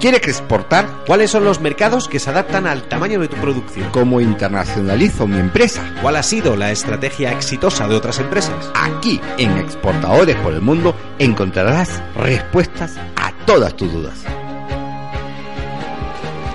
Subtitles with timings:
[0.00, 0.86] ¿Quiere que exportar?
[1.08, 3.90] ¿Cuáles son los mercados que se adaptan al tamaño de tu producción?
[3.90, 5.92] ¿Cómo internacionalizo mi empresa?
[6.00, 8.70] ¿Cuál ha sido la estrategia exitosa de otras empresas?
[8.76, 14.22] Aquí, en Exportadores por el Mundo, encontrarás respuestas a todas tus dudas.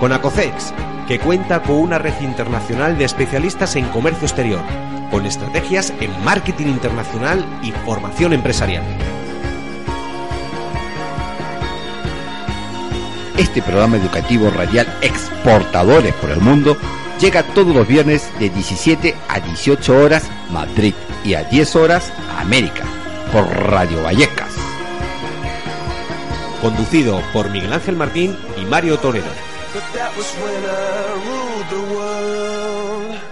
[0.00, 0.72] Con Acocex,
[1.06, 4.62] que cuenta con una red internacional de especialistas en comercio exterior,
[5.10, 8.84] con estrategias en marketing internacional y formación empresarial.
[13.36, 16.76] Este programa educativo radial Exportadores por el Mundo
[17.20, 22.84] llega todos los viernes de 17 a 18 horas Madrid y a 10 horas América
[23.32, 24.54] por Radio Vallecas.
[26.62, 29.26] Conducido por Miguel Ángel Martín y Mario Toledo.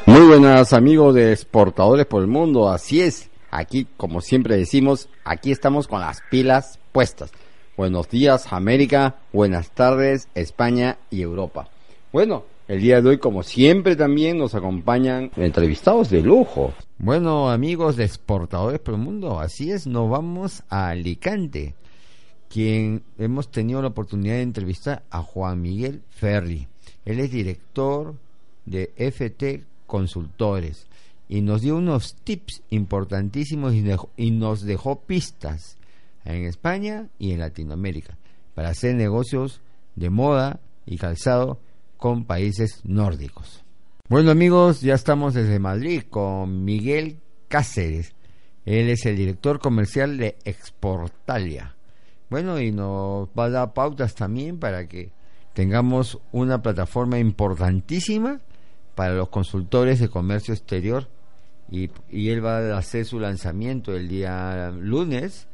[0.07, 3.31] Muy buenas amigos de Exportadores por el Mundo, así es.
[3.53, 7.31] Aquí, como siempre decimos, aquí estamos con las pilas puestas.
[7.75, 11.71] Buenos días América, buenas tardes España y Europa.
[12.13, 16.75] Bueno, el día de hoy como siempre también nos acompañan entrevistados de lujo.
[16.99, 21.75] Bueno amigos de exportadores por el mundo, así es, nos vamos a Alicante,
[22.51, 26.69] quien hemos tenido la oportunidad de entrevistar a Juan Miguel Ferri.
[27.07, 28.17] Él es director
[28.67, 30.87] de FT Consultores
[31.27, 33.73] y nos dio unos tips importantísimos
[34.19, 35.79] y nos dejó pistas
[36.25, 38.17] en España y en Latinoamérica
[38.55, 39.61] para hacer negocios
[39.97, 41.61] de moda y calzado
[41.97, 43.65] con países nórdicos.
[44.09, 48.15] Bueno amigos, ya estamos desde Madrid con Miguel Cáceres.
[48.65, 51.77] Él es el director comercial de Exportalia.
[52.29, 55.13] Bueno, y nos va a dar pautas también para que
[55.53, 58.41] tengamos una plataforma importantísima
[58.95, 61.09] para los consultores de comercio exterior
[61.71, 65.47] y, y él va a hacer su lanzamiento el día lunes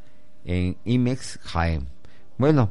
[0.45, 1.89] en IMEX Jaén.
[2.39, 2.71] Bueno,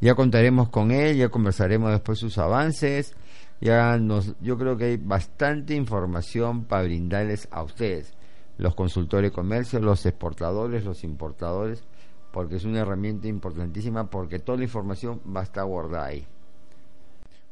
[0.00, 3.14] ya contaremos con él, ya conversaremos después sus avances.
[3.60, 8.12] Ya nos, yo creo que hay bastante información para brindarles a ustedes,
[8.58, 11.84] los consultores de comercio, los exportadores, los importadores,
[12.32, 16.26] porque es una herramienta importantísima, porque toda la información va a estar guardada ahí.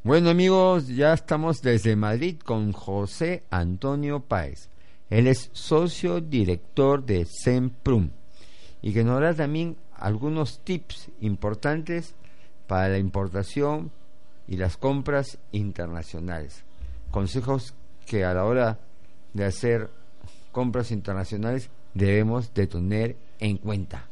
[0.02, 4.70] Bueno amigos, ya estamos desde Madrid con José Antonio Páez.
[5.10, 8.10] Él es socio director de SEMPRUM
[8.82, 12.14] y que nos da también algunos tips importantes
[12.66, 13.90] para la importación
[14.48, 16.64] y las compras internacionales.
[17.10, 17.74] Consejos
[18.06, 18.78] que a la hora
[19.34, 19.90] de hacer
[20.52, 24.08] compras internacionales debemos de tener en cuenta.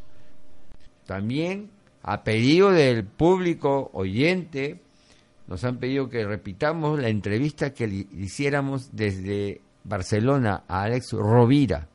[1.07, 1.71] También
[2.03, 4.81] a pedido del público oyente,
[5.47, 11.89] nos han pedido que repitamos la entrevista que hiciéramos desde Barcelona a Alex Rovira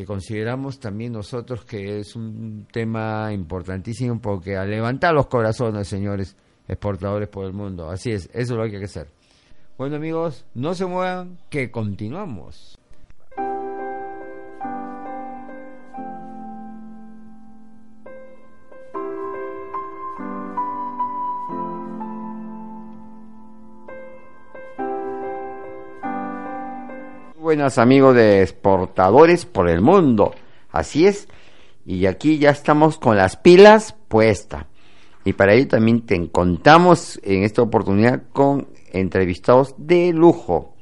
[0.00, 6.36] que consideramos también nosotros que es un tema importantísimo porque a levantar los corazones, señores
[6.66, 7.90] exportadores por el mundo.
[7.90, 9.08] Así es, eso es lo que hay que hacer.
[9.76, 12.79] Bueno amigos, no se muevan, que continuamos.
[27.50, 30.32] Buenas amigos de exportadores por el mundo.
[30.70, 31.26] Así es.
[31.84, 34.66] Y aquí ya estamos con las pilas puestas.
[35.24, 40.76] Y para ello también te contamos en esta oportunidad con entrevistados de lujo.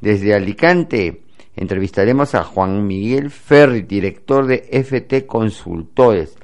[0.00, 1.20] Desde Alicante
[1.54, 6.34] entrevistaremos a Juan Miguel Ferri, director de FT Consultores,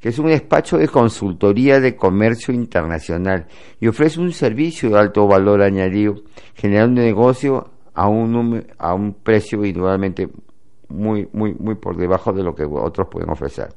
[0.00, 3.46] que es un despacho de consultoría de comercio internacional
[3.78, 6.22] y ofrece un servicio de alto valor añadido,
[6.54, 10.28] generando negocio a un, a un precio individualmente
[10.88, 13.70] muy, muy, muy por debajo de lo que otros pueden ofrecer.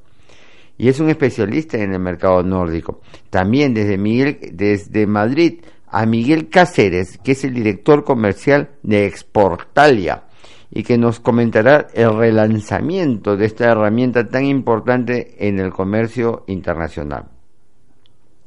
[0.77, 3.01] Y es un especialista en el mercado nórdico.
[3.31, 10.25] También desde, Miguel, desde Madrid a Miguel Cáceres, que es el director comercial de Exportalia
[10.69, 17.25] y que nos comentará el relanzamiento de esta herramienta tan importante en el comercio internacional.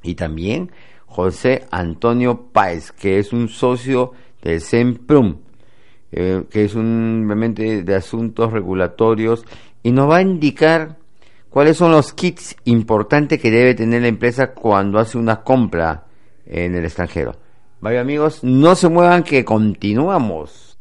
[0.04, 0.70] Y también
[1.06, 5.38] José Antonio Páez, que es un socio de SEMPRUM,
[6.14, 9.44] eh, que es un realmente de asuntos regulatorios
[9.82, 10.96] y nos va a indicar
[11.54, 16.02] ¿Cuáles son los kits importantes que debe tener la empresa cuando hace una compra
[16.44, 17.36] en el extranjero?
[17.80, 20.73] Vaya amigos, no se muevan que continuamos.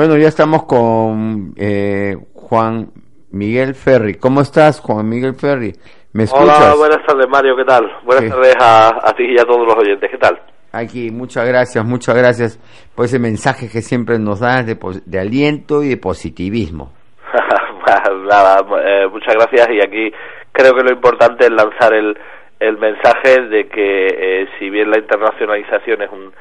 [0.00, 2.90] Bueno, ya estamos con eh, Juan
[3.32, 4.14] Miguel Ferri.
[4.14, 5.74] ¿Cómo estás, Juan Miguel Ferri?
[6.14, 6.58] ¿Me escuchas?
[6.58, 7.54] Hola, buenas tardes, Mario.
[7.54, 7.84] ¿Qué tal?
[8.06, 10.10] Buenas tardes a, ti y a todos los oyentes.
[10.10, 10.40] ¿Qué tal?
[10.72, 12.58] Aquí, muchas gracias, muchas gracias
[12.96, 16.94] por ese mensaje que siempre nos das de, aliento y de positivismo.
[18.26, 20.10] Nada, eh, muchas gracias y aquí
[20.50, 22.16] creo que lo importante es lanzar el,
[22.58, 26.32] el mensaje de que eh, si bien la internacionalización es un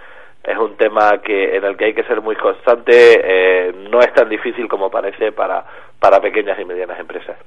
[0.43, 2.91] es un tema que en el que hay que ser muy constante,
[3.23, 5.63] eh, no es tan difícil como parece para,
[5.99, 7.37] para pequeñas y medianas empresas.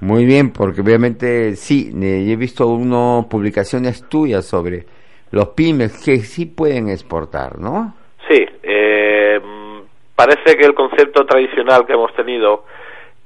[0.00, 4.84] Muy bien, porque obviamente sí, he visto unas publicaciones tuyas sobre
[5.32, 7.94] los pymes que sí pueden exportar, ¿no?
[8.28, 9.40] Sí, eh,
[10.14, 12.64] parece que el concepto tradicional que hemos tenido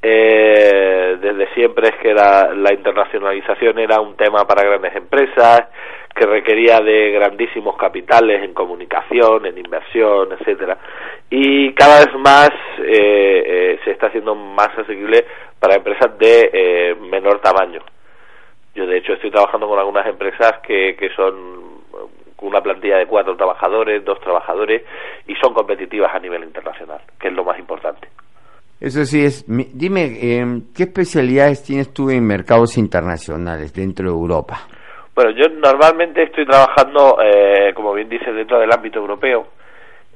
[0.00, 5.69] eh, desde siempre es que la, la internacionalización era un tema para grandes empresas,
[6.14, 10.78] que requería de grandísimos capitales en comunicación, en inversión, etcétera,
[11.30, 15.24] y cada vez más eh, eh, se está haciendo más asequible
[15.58, 17.80] para empresas de eh, menor tamaño.
[18.74, 21.82] Yo de hecho estoy trabajando con algunas empresas que, que son
[22.40, 24.82] una plantilla de cuatro trabajadores, dos trabajadores
[25.26, 28.08] y son competitivas a nivel internacional, que es lo más importante.
[28.80, 29.44] Eso sí es.
[29.46, 34.66] Dime, em, ¿qué especialidades tienes tú en mercados internacionales dentro de Europa?
[35.14, 39.46] Bueno, yo normalmente estoy trabajando, eh, como bien dice, dentro del ámbito europeo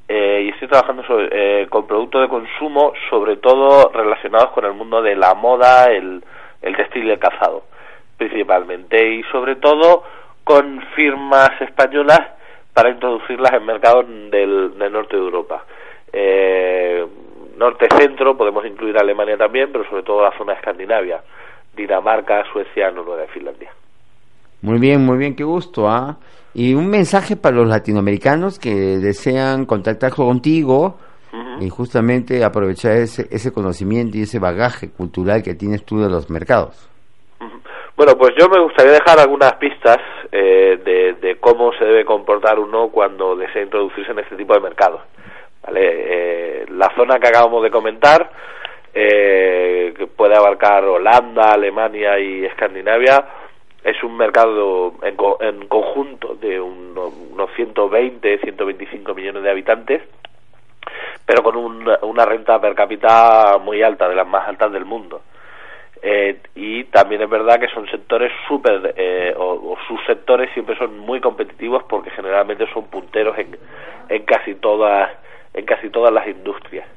[0.09, 5.03] eh, y estoy trabajando eh, con productos de consumo, sobre todo relacionados con el mundo
[5.03, 6.25] de la moda, el,
[6.63, 7.65] el textil y el calzado,
[8.17, 10.03] principalmente, y sobre todo
[10.45, 12.21] con firmas españolas
[12.73, 15.63] para introducirlas en mercados del, del norte de Europa.
[17.59, 21.21] Norte-centro, podemos incluir Alemania también, pero sobre todo la zona de Escandinavia,
[21.75, 23.71] Dinamarca, Suecia, Noruega y Finlandia.
[24.63, 26.19] Muy bien, muy bien, qué gusto, ¿ah?
[26.55, 30.99] Y un mensaje para los latinoamericanos que desean contactar contigo
[31.61, 36.31] y justamente aprovechar ese, ese conocimiento y ese bagaje cultural que tienes tú de los
[36.31, 36.89] mercados.
[37.97, 39.97] Bueno, pues yo me gustaría dejar algunas pistas
[40.31, 45.01] eh, de, cómo se debe comportar uno cuando desea introducirse en este tipo de mercados.
[45.63, 45.81] ¿vale?
[45.83, 48.31] Eh, la zona que acabamos de comentar,
[48.93, 53.25] eh, que puede abarcar Holanda, Alemania y Escandinavia,
[53.87, 57.15] es un mercado en, en conjunto de unos,
[57.55, 60.03] 120, 125 millones de habitantes,
[61.25, 65.23] pero con una renta per cápita muy alta, de las más altas del mundo.
[66.03, 70.99] Eh, y también es verdad que son sectores súper, eh, o, sus sectores siempre son
[70.99, 73.57] muy competitivos porque generalmente son punteros en,
[74.09, 75.11] en, casi, todas,
[75.55, 76.89] en casi todas las industrias.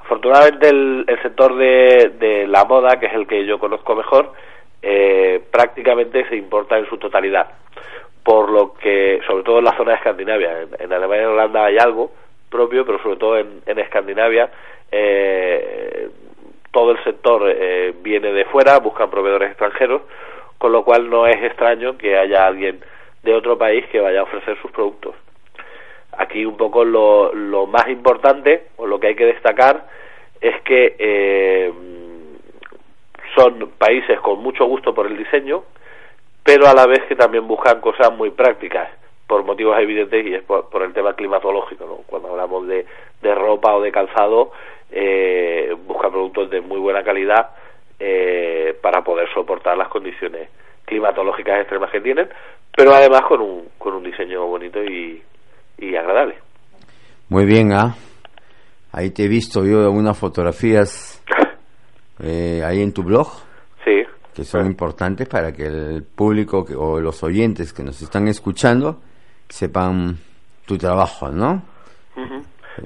[0.00, 4.32] Afortunadamente el, el sector de, de la moda, que es el que yo conozco mejor,
[4.82, 7.48] eh, prácticamente se importa en su totalidad.
[8.22, 11.78] Por lo que, sobre todo en la zona de Escandinavia, en, Alemania y Holanda hay
[11.78, 12.10] algo
[12.50, 14.50] propio, pero sobre todo en, Escandinavia,
[14.90, 16.08] eh,
[16.72, 20.02] todo el sector eh, viene de fuera, buscan proveedores extranjeros,
[20.58, 22.80] con lo cual no es extraño que haya alguien
[23.22, 25.14] de otro país que vaya a ofrecer sus productos.
[26.18, 29.86] Aquí un poco lo, lo más importante, o lo que hay que destacar,
[30.40, 31.72] es que eh,
[33.36, 35.62] son países con mucho gusto por el diseño,
[36.42, 38.88] pero a la vez que también buscan cosas muy prácticas
[39.26, 41.84] por motivos evidentes y es por, el tema climatológico.
[41.84, 41.96] ¿no?
[42.06, 42.86] Cuando hablamos de,
[43.20, 44.52] de ropa o de calzado,
[44.90, 47.50] eh, buscan productos de muy buena calidad
[47.98, 50.48] eh, para poder soportar las condiciones
[50.84, 52.28] climatológicas extremas que tienen,
[52.74, 55.20] pero además con un, con un diseño bonito y,
[55.78, 56.36] y agradable.
[57.28, 57.96] Muy bien, ¿ah?
[58.92, 61.22] Ahí te he visto yo algunas fotografías
[62.20, 63.28] eh, ahí en tu blog.
[63.84, 64.04] Sí.
[64.34, 68.98] Que son importantes para que el público o los oyentes que nos están escuchando
[69.48, 70.16] sepan
[70.66, 71.62] tu trabajo, ¿no?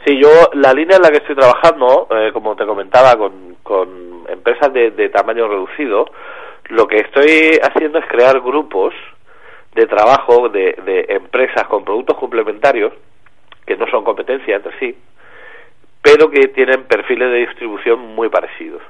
[0.04, 4.24] Sí, yo la línea en la que estoy trabajando, eh, como te comentaba, con, con
[4.28, 6.06] empresas de, de tamaño reducido,
[6.68, 8.94] lo que estoy haciendo es crear grupos
[9.74, 12.92] de trabajo de, de empresas con productos complementarios
[13.66, 14.96] que no son competencia entre sí,
[16.02, 18.82] pero que tienen perfiles de distribución muy parecidos.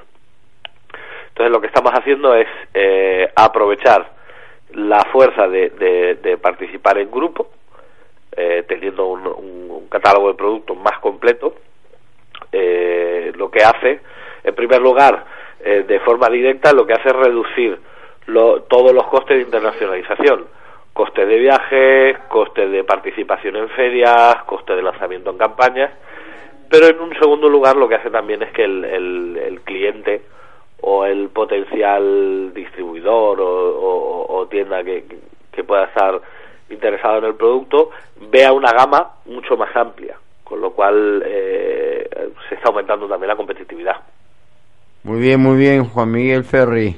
[1.41, 4.11] Entonces lo que estamos haciendo es eh, aprovechar
[4.75, 5.71] la fuerza de,
[6.21, 7.49] de, participar en grupo,
[8.37, 11.55] eh, teniendo un, catálogo de productos más completo,
[12.51, 14.01] eh, lo que hace,
[14.43, 15.25] en primer lugar,
[15.63, 17.79] de forma directa, lo que hace es reducir
[18.67, 20.45] todos los costes de internacionalización.
[20.93, 25.91] Costes de viajes, costes de participación en ferias, costes de lanzamiento en campañas.
[26.69, 30.21] Pero en un segundo lugar lo que hace también es que el, el, cliente
[30.81, 35.05] o el potencial distribuidor o, tienda que,
[35.49, 36.19] que pueda estar
[36.69, 37.91] interesado en el producto
[38.29, 42.09] vea una gama mucho más amplia, con lo cual eh,
[42.49, 43.95] se está aumentando también la competitividad.
[45.03, 46.95] Muy bien, muy bien, Juan Miguel Ferri.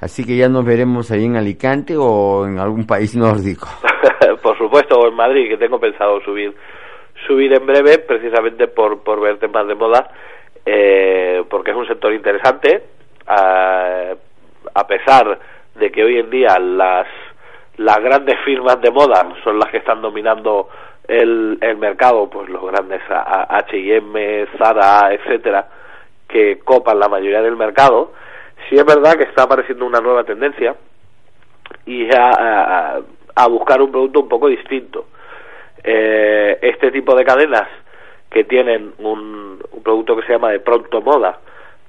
[0.00, 3.68] Así que ya nos veremos ahí en Alicante o en algún país nórdico.
[4.42, 6.54] por supuesto, o en Madrid, que tengo pensado subir
[7.26, 10.10] subir en breve, precisamente por, por ver temas de moda,
[10.64, 12.82] eh, porque es un sector interesante,
[13.30, 14.14] a,
[14.74, 15.38] a pesar
[15.76, 17.06] de que hoy en día las
[17.76, 20.68] las grandes firmas de moda son las que están dominando
[21.08, 25.66] el, el mercado, pues los grandes H&M, Zara, etcétera,
[26.28, 28.12] que copan la mayoría del mercado.
[28.68, 30.76] Sí es verdad que está apareciendo una nueva tendencia
[31.86, 33.00] y a,
[33.34, 35.06] a, buscar un producto un poco distinto.
[35.82, 37.66] Eh, este tipo de cadenas
[38.30, 41.40] que tienen un, un producto que se llama de pronto moda,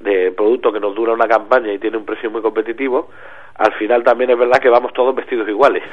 [0.03, 3.09] de producto que nos dura una campaña y tiene un precio muy competitivo,
[3.55, 5.83] al final también es verdad que vamos todos vestidos iguales.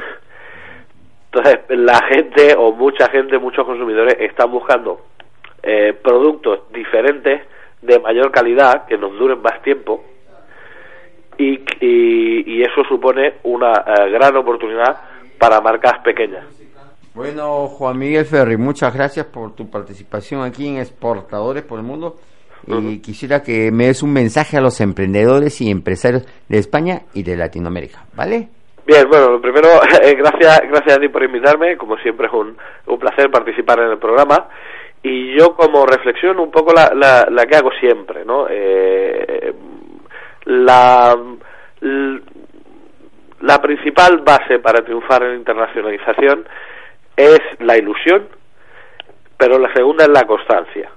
[1.33, 5.01] Entonces, la gente o mucha gente, muchos consumidores están buscando
[5.63, 7.43] eh, productos diferentes
[7.83, 10.03] de mayor calidad que nos duren más tiempo
[11.37, 15.01] y, y, eso supone una eh, gran oportunidad
[15.39, 16.45] para marcas pequeñas.
[17.15, 22.17] Bueno, Juan Miguel Ferri, muchas gracias por tu participación aquí en Exportadores por el Mundo
[22.67, 27.23] y quisiera que me des un mensaje a los emprendedores y empresarios de España y
[27.23, 28.49] de Latinoamérica, ¿vale?
[28.87, 29.69] Bien, bueno, lo primero,
[30.03, 33.91] eh, gracias, gracias a ti por invitarme, como siempre es un, un placer participar en
[33.91, 34.49] el programa
[35.03, 38.47] y yo como reflexión un poco la, la, la que hago siempre, ¿no?
[38.51, 39.55] Eh,
[40.47, 41.17] la,
[43.41, 46.47] la principal base para triunfar en internacionalización
[47.17, 48.29] es la ilusión,
[49.37, 50.91] pero la segunda es la constancia.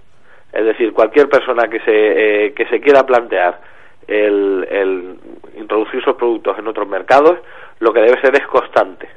[0.52, 3.60] Es decir, cualquier persona que se, eh, que se quiera plantear
[4.08, 5.18] el,
[5.56, 7.40] introducir esos productos en otros mercados,
[7.80, 9.08] lo que debe ser es constante.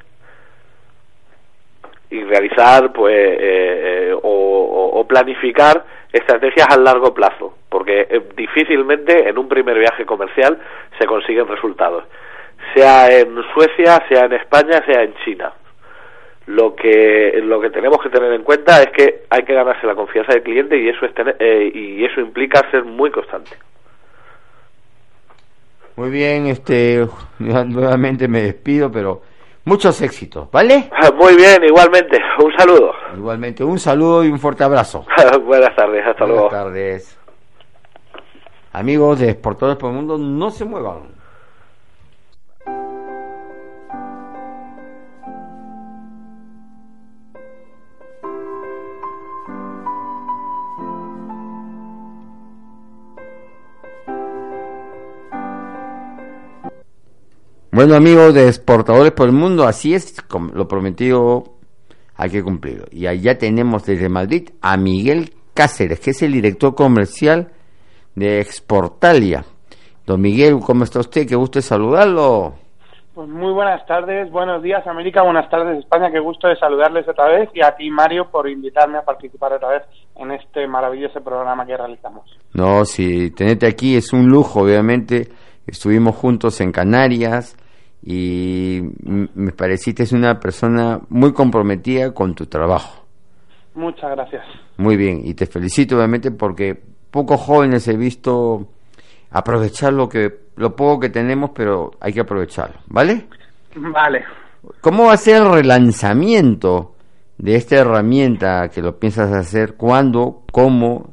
[2.10, 9.48] Y realizar pues eh, eh, o, planificar estrategias a largo plazo porque difícilmente en un
[9.48, 10.58] primer viaje comercial
[10.98, 12.04] se consiguen resultados
[12.74, 15.52] sea en Suecia sea en España sea en China
[16.46, 19.94] lo que lo que tenemos que tener en cuenta es que hay que ganarse la
[19.94, 23.52] confianza del cliente y eso es eh, y eso implica ser muy constante.
[25.96, 27.06] Muy bien este
[27.38, 29.22] nuevamente me despido pero
[29.64, 32.18] muchos éxitos vale muy bien igualmente.
[32.44, 32.92] Un saludo.
[33.16, 35.06] Igualmente un saludo y un fuerte abrazo.
[35.44, 36.48] Buenas tardes hasta luego.
[36.48, 37.20] buenas tardes.
[38.72, 41.23] Amigos de Exportadores por el Mundo no se muevan
[57.74, 61.42] Bueno amigos de Exportadores por el Mundo, así es, como lo prometido
[62.14, 62.84] hay que cumplirlo.
[62.92, 67.50] Y allá tenemos desde Madrid a Miguel Cáceres, que es el director comercial
[68.14, 69.44] de Exportalia.
[70.06, 71.26] Don Miguel, ¿cómo está usted?
[71.26, 72.54] Qué gusto saludarlo.
[73.12, 77.26] Pues muy buenas tardes, buenos días América, buenas tardes España, qué gusto de saludarles otra
[77.26, 79.82] vez y a ti Mario por invitarme a participar otra vez
[80.14, 82.22] en este maravilloso programa que realizamos.
[82.52, 85.26] No, si tenerte aquí es un lujo, obviamente.
[85.66, 87.56] Estuvimos juntos en Canarias,
[88.06, 93.04] y me pareciste una persona muy comprometida con tu trabajo.
[93.74, 94.44] Muchas gracias.
[94.76, 96.78] Muy bien, y te felicito obviamente porque
[97.10, 98.68] pocos jóvenes he visto
[99.30, 103.26] aprovechar lo que lo poco que tenemos, pero hay que aprovecharlo, ¿vale?
[103.74, 104.24] Vale.
[104.80, 106.94] ¿Cómo va a ser el relanzamiento
[107.38, 109.74] de esta herramienta que lo piensas hacer?
[109.74, 110.42] ¿Cuándo?
[110.52, 111.10] ¿Cómo?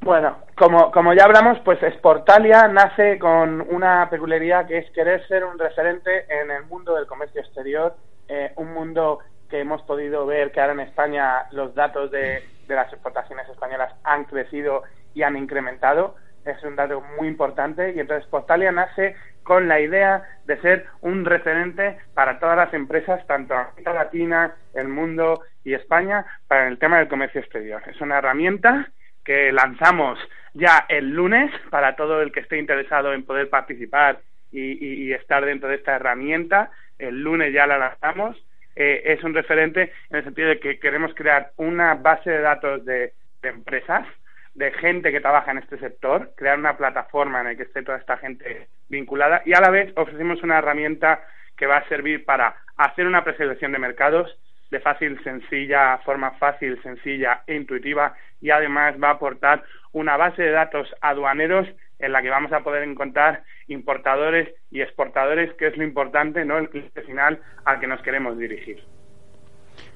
[0.00, 5.44] Bueno, como, como ya hablamos, pues Exportalia nace con una peculiaridad que es querer ser
[5.44, 7.94] un referente en el mundo del comercio exterior,
[8.28, 12.74] eh, un mundo que hemos podido ver que ahora en España los datos de, de
[12.74, 14.82] las exportaciones españolas han crecido
[15.14, 16.16] y han incrementado.
[16.44, 21.24] Es un dato muy importante y entonces Exportalia nace con la idea de ser un
[21.24, 26.98] referente para todas las empresas, tanto América Latina, el mundo y España, para el tema
[26.98, 27.82] del comercio exterior.
[27.86, 28.90] Es una herramienta
[29.24, 30.18] que lanzamos
[30.58, 35.68] ya el lunes para todo el que esté interesado en poder participar y, estar dentro
[35.68, 36.70] de esta herramienta.
[36.98, 38.36] El lunes ya la lanzamos.
[38.74, 42.84] Eh, es un referente en el sentido de que queremos crear una base de datos
[42.84, 43.12] de,
[43.42, 44.06] empresas
[44.54, 47.98] de gente que trabaja en este sector, crear una plataforma en la que esté toda
[47.98, 51.20] esta gente vinculada y a la vez ofrecemos una herramienta
[51.56, 54.36] que va a servir para hacer una preselección de mercados
[54.70, 60.42] de fácil, sencilla, forma fácil, sencilla e intuitiva y además va a aportar una base
[60.42, 61.66] de datos aduaneros
[61.98, 66.58] en la que vamos a poder encontrar importadores y exportadores, que es lo importante, ¿no?
[66.58, 68.78] El cliente final al que nos queremos dirigir.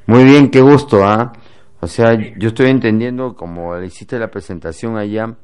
[0.06, 1.32] Muy bien, qué gusto, ¿ah?
[1.80, 5.36] O sea, yo estoy entendiendo, como le hiciste la presentación allá,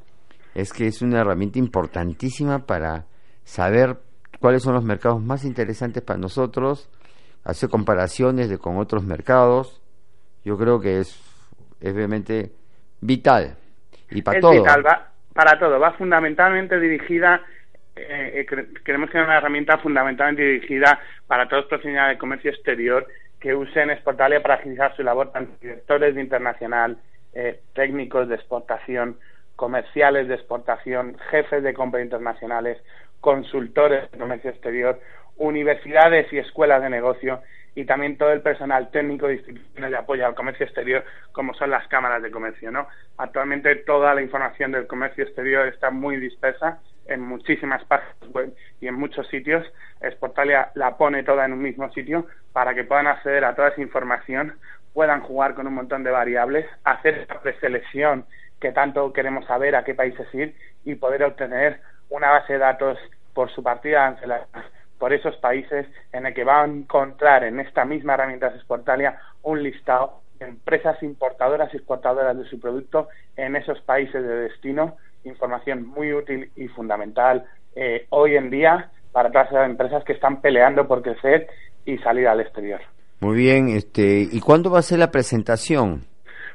[0.54, 3.06] es que es una herramienta importantísima para
[3.44, 3.99] saber
[4.40, 6.90] cuáles son los mercados más interesantes para nosotros,
[7.49, 9.81] hacer comparaciones de con otros mercados.
[10.45, 11.19] Yo creo que es,
[11.81, 12.52] es realmente
[13.00, 13.57] vital.
[14.11, 14.52] Y para todo.
[14.52, 15.81] Vital, va, para todo.
[15.81, 17.43] Va fundamentalmente dirigida
[17.97, 23.07] eh, eh queremos que una herramienta fundamentalmente dirigida para todos los profesionales de comercio exterior
[23.40, 26.99] que usen Exportalia para agilizar su labor, tanto directores de internacional,
[27.33, 29.19] eh, técnicos de exportación,
[29.57, 32.78] comerciales de exportación, jefes de compra internacionales,
[33.21, 35.00] consultores de comercio exterior,
[35.38, 37.40] universidades y escuelas de negocio
[37.75, 41.71] y también todo el personal técnico de instituciones de apoyo al comercio exterior, como son
[41.71, 42.71] las cámaras de comercio.
[42.73, 42.88] ¿no?
[43.16, 48.88] Actualmente toda la información del comercio exterior está muy dispersa en muchísimas páginas web y
[48.88, 49.64] en muchos sitios.
[50.00, 53.80] Exportalia la pone toda en un mismo sitio para que puedan acceder a toda esa
[53.80, 54.54] información,
[54.92, 58.25] puedan jugar con un montón de variables, hacer esa preselección
[58.61, 60.54] que tanto queremos saber a qué países ir
[60.85, 61.80] y poder obtener
[62.11, 62.99] una base de datos
[63.35, 64.16] por su partida
[64.99, 69.62] por esos países en el que va a encontrar en esta misma herramienta Exportalia un
[69.62, 75.87] listado de empresas importadoras y exportadoras de su producto en esos países de destino información
[75.87, 80.87] muy útil y fundamental eh, hoy en día para todas las empresas que están peleando
[80.87, 81.49] por crecer
[81.85, 82.81] y salir al exterior.
[83.21, 86.02] Muy bien, este, ¿y cuándo va a ser la presentación?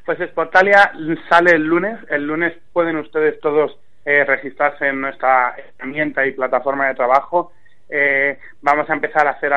[0.05, 0.91] Pues Exportalia
[1.29, 1.97] sale el lunes.
[2.09, 7.51] El lunes pueden ustedes todos eh, registrarse en nuestra herramienta y plataforma de trabajo.
[7.89, 9.51] Eh, vamos a empezar a hacer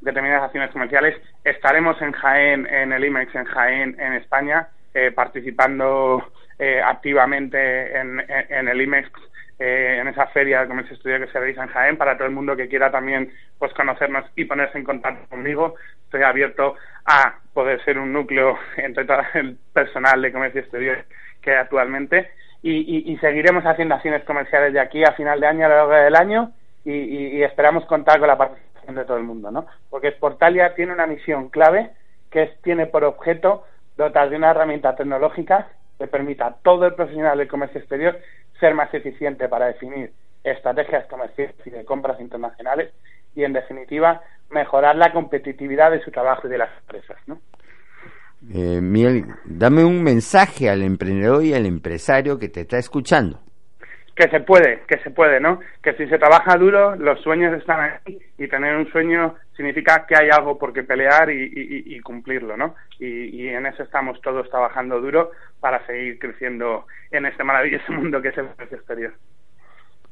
[0.00, 1.16] determinadas acciones comerciales.
[1.44, 4.68] Estaremos en Jaén, en el IMEX en Jaén, en España,
[5.14, 6.22] participando
[6.58, 9.10] eh, activamente en, el IMEX,
[9.58, 12.34] eh, en esa feria de comercio estudio que se realiza en Jaén, para todo el
[12.34, 15.74] mundo que quiera también pues conocernos y ponerse en contacto conmigo.
[16.04, 21.04] Estoy abierto a poder ser un núcleo entre todo el personal de comercio exterior
[21.40, 22.30] que hay actualmente
[22.62, 26.14] y, seguiremos haciendo acciones comerciales de aquí a final de año, a lo largo del
[26.14, 26.52] año
[26.84, 29.66] y, esperamos contar con la participación de todo el mundo, ¿no?
[29.90, 31.90] Porque Sportalia tiene una misión clave
[32.30, 33.64] que es, tiene por objeto
[33.96, 35.68] dotar de una herramienta tecnológica
[35.98, 38.18] que permita a todo el profesional del comercio exterior
[38.58, 42.92] ser más eficiente para definir estrategias comerciales y de compras internacionales
[43.34, 47.16] y, en definitiva, mejorar la competitividad de su trabajo y de las empresas.
[47.26, 47.40] ¿no?
[48.52, 53.38] Eh, Miel, dame un mensaje al emprendedor y al empresario que te está escuchando
[54.14, 55.60] que se puede, que se puede, ¿no?
[55.82, 60.16] Que si se trabaja duro, los sueños están ahí y tener un sueño significa que
[60.16, 62.74] hay algo por qué pelear y, cumplirlo, ¿no?
[62.98, 68.28] Y, en eso estamos todos trabajando duro para seguir creciendo en este maravilloso mundo que
[68.28, 69.12] es el exterior.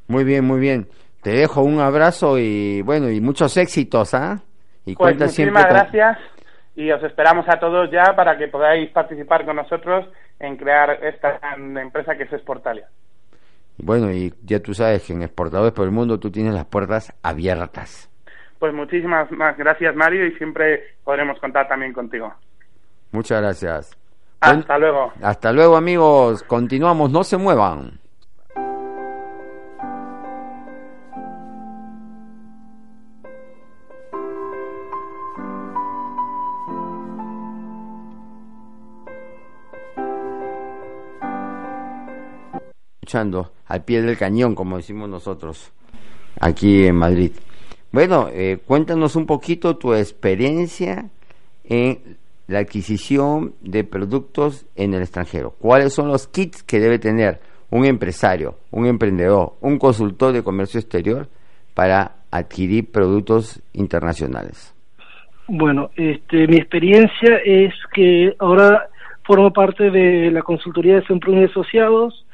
[0.09, 0.87] Muy bien, muy bien.
[1.23, 4.41] Te dejo un abrazo y bueno, y muchos éxitos, ¿ah?
[4.87, 6.19] Y pues muchísimas gracias
[6.75, 10.07] y os esperamos a todos ya para que podáis participar con nosotros
[10.39, 12.89] en crear esta empresa que es Exportalia.
[13.83, 17.13] Bueno, y ya tú sabes que en Exportadores por el Mundo tú tienes las puertas
[17.23, 18.11] abiertas.
[18.59, 22.33] Pues muchísimas más gracias, Mario, y siempre podremos contar también contigo.
[23.13, 23.97] Muchas gracias.
[24.41, 25.13] Hasta luego.
[25.23, 26.43] Hasta luego, amigos.
[26.43, 28.01] Continuamos, no se muevan.
[43.11, 45.73] escuchando al pie del cañón, como decimos nosotros,
[46.41, 47.31] aquí en Madrid.
[47.93, 51.09] Bueno, eh, cuéntanos un poquito tu experiencia
[51.63, 52.17] en
[52.49, 55.55] la adquisición de productos en el extranjero.
[55.61, 57.39] ¿Cuáles son los kits que debe tener
[57.71, 61.29] un empresario, un emprendedor, un consultor de comercio exterior
[61.73, 64.75] para adquirir productos internacionales?
[65.47, 68.89] Bueno, este, mi experiencia es que ahora
[69.23, 72.27] formo parte de la consultoría de Semprún y Asociados,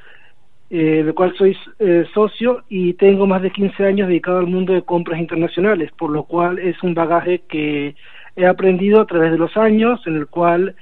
[0.70, 4.72] eh, del cual soy eh, socio y tengo más de 15 años dedicado al mundo
[4.72, 7.94] de compras internacionales, por lo cual es un bagaje que
[8.34, 10.74] he aprendido a través de los años, en el cual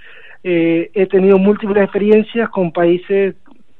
[0.42, 3.34] eh, he tenido múltiples experiencias con países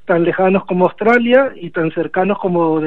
[0.05, 2.81] tan lejanos como Australia y tan cercanos como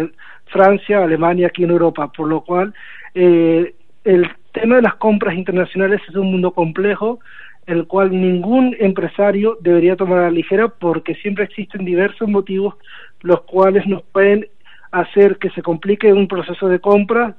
[0.45, 2.73] Francia, Alemania, aquí en Europa, por lo cual
[3.13, 7.19] eh, el tema de las compras internacionales es un mundo complejo
[7.67, 12.75] el cual ningún empresario debería tomar a la ligera porque siempre existen diversos motivos
[13.21, 14.47] los cuales nos pueden
[14.91, 17.35] hacer que se complique un proceso de compra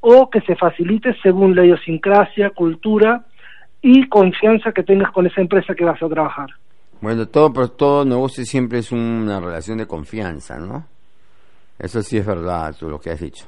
[0.00, 3.24] o que se facilite según la idiosincrasia, cultura
[3.82, 6.48] y confianza que tengas con esa empresa que vas a trabajar.
[7.00, 10.84] Bueno, todo, pero todo negocio siempre es una relación de confianza, ¿no?
[11.78, 13.46] Eso sí es verdad, tú lo que has dicho.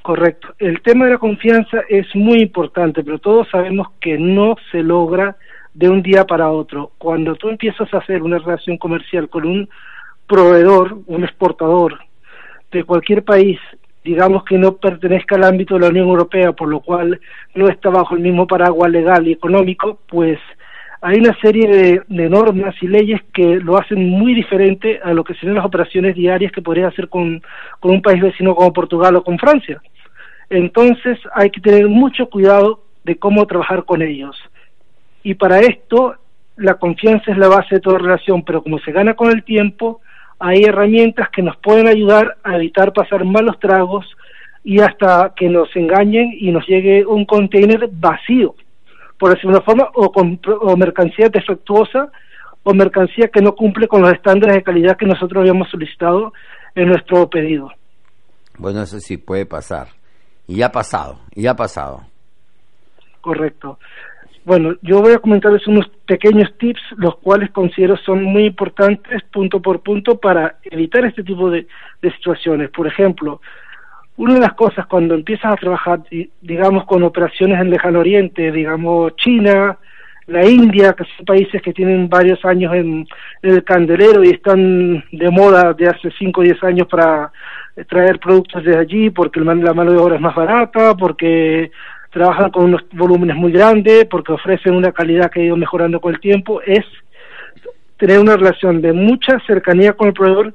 [0.00, 0.54] Correcto.
[0.58, 5.36] El tema de la confianza es muy importante, pero todos sabemos que no se logra
[5.74, 6.92] de un día para otro.
[6.96, 9.68] Cuando tú empiezas a hacer una relación comercial con un
[10.28, 11.98] proveedor, un exportador
[12.70, 13.58] de cualquier país,
[14.04, 17.20] digamos que no pertenezca al ámbito de la Unión Europea, por lo cual
[17.54, 20.38] no está bajo el mismo paraguas legal y económico, pues
[21.00, 25.34] hay una serie de, normas y leyes que lo hacen muy diferente a lo que
[25.34, 27.42] serían las operaciones diarias que podría hacer con,
[27.80, 29.80] con un país vecino como Portugal o con Francia.
[30.50, 34.36] Entonces hay que tener mucho cuidado de cómo trabajar con ellos.
[35.22, 36.16] Y para esto
[36.56, 40.00] la confianza es la base de toda relación, pero como se gana con el tiempo,
[40.38, 44.06] hay herramientas que nos pueden ayudar a evitar pasar malos tragos
[44.64, 48.54] y hasta que nos engañen y nos llegue un container vacío,
[49.18, 52.10] por decirlo de una forma, o, con, o mercancía defectuosa
[52.62, 56.32] o mercancía que no cumple con los estándares de calidad que nosotros habíamos solicitado
[56.74, 57.70] en nuestro pedido.
[58.58, 59.88] Bueno, eso sí puede pasar.
[60.46, 62.02] Y ha pasado, y ha pasado.
[63.20, 63.78] Correcto.
[64.48, 69.60] Bueno, yo voy a comentarles unos pequeños tips, los cuales considero son muy importantes punto
[69.60, 71.66] por punto para evitar este tipo de,
[72.16, 72.70] situaciones.
[72.70, 73.42] Por ejemplo,
[74.16, 76.00] una de las cosas cuando empiezas a trabajar,
[76.40, 79.76] digamos, con operaciones en Lejano Oriente, digamos, China,
[80.28, 83.06] la India, que son países que tienen varios años en,
[83.42, 87.30] en el candelero y están de moda de hace 5 o 10 años para
[87.86, 91.70] traer productos de allí porque la mano de obra es más barata, porque
[92.10, 96.14] trabajan con unos volúmenes muy grandes, porque ofrecen una calidad que ha ido mejorando con
[96.14, 96.84] el tiempo, es
[97.98, 100.54] tener una relación de mucha cercanía con el proveedor,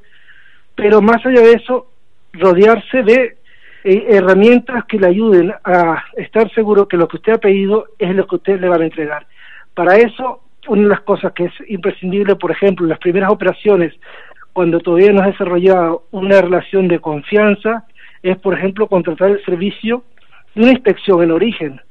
[0.76, 1.88] pero más allá de eso,
[2.34, 3.38] rodearse de
[3.84, 8.16] eh, herramientas que le ayuden a estar seguro que lo que usted ha pedido es
[8.16, 9.28] lo que usted le va a entregar.
[9.76, 13.94] Para eso, una de las cosas que es imprescindible, por ejemplo, en las primeras operaciones
[14.54, 17.86] cuando todavía no has desarrollado una relación de confianza,
[18.22, 20.04] es, por ejemplo, contratar el servicio
[20.56, 21.82] una inspección en origen.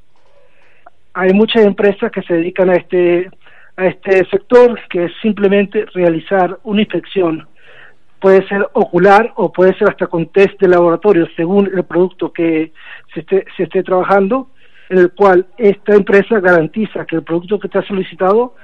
[1.14, 3.30] Hay muchas empresas que se dedican a este,
[3.76, 7.46] a este sector, que es simplemente realizar una inspección.
[8.20, 12.72] Puede ser ocular o puede ser hasta con test de laboratorio, según el producto que
[13.12, 14.50] se esté, se esté trabajando,
[14.88, 18.54] en el cual esta empresa garantiza que el producto que ha solicitado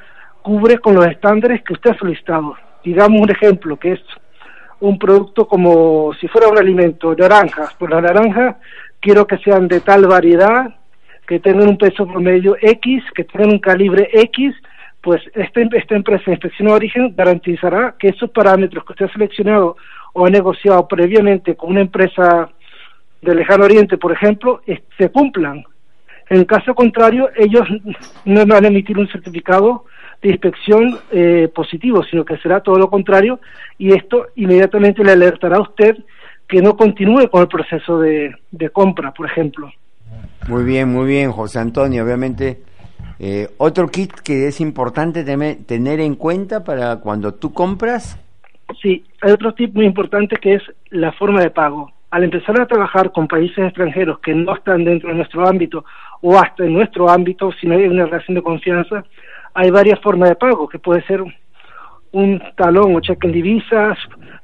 [0.43, 4.01] cubre con los estándares que usted ha solicitado digamos un ejemplo, que es
[4.81, 8.57] un producto como si fuera un alimento, naranjas, pues las naranjas
[9.01, 10.75] quiero que sean de tal variedad,
[11.27, 14.55] que tengan un peso promedio X, que tengan un calibre X,
[15.01, 19.13] pues esta, esta empresa de inspección de origen garantizará que esos parámetros que usted ha
[19.13, 19.77] seleccionado
[20.13, 22.51] o ha negociado previamente con una empresa
[23.23, 24.63] del lejano oriente, por ejemplo,
[24.97, 25.65] se cumplan.
[26.31, 27.67] En caso contrario, ellos
[28.25, 29.85] no van a emitir un certificado
[30.21, 33.41] de inspección eh, positivo, sino que será todo lo contrario
[33.79, 35.97] y esto inmediatamente le alertará a usted
[36.49, 38.35] que no continúe con el proceso de,
[38.73, 39.71] compra, por ejemplo.
[40.49, 42.03] Muy bien, muy bien, José Antonio.
[42.05, 42.63] Obviamente,
[43.19, 48.19] eh, otro kit que es importante tener en cuenta para cuando tú compras.
[48.83, 51.91] Sí, hay otro tip muy importante que es la forma de pago.
[52.11, 55.85] Al empezar a trabajar con países extranjeros que no están dentro de nuestro ámbito
[56.23, 59.05] o hasta en nuestro ámbito, si no hay una relación de confianza,
[59.53, 61.23] hay varias formas de pago, que puede ser
[62.12, 63.99] un talón o cheque en divisas,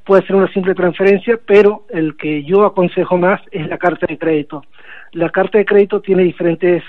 [0.05, 4.18] puede ser una simple transferencia, pero el que yo aconsejo más es la carta de
[4.18, 4.64] crédito.
[5.12, 6.83] La carta de crédito tiene diferentes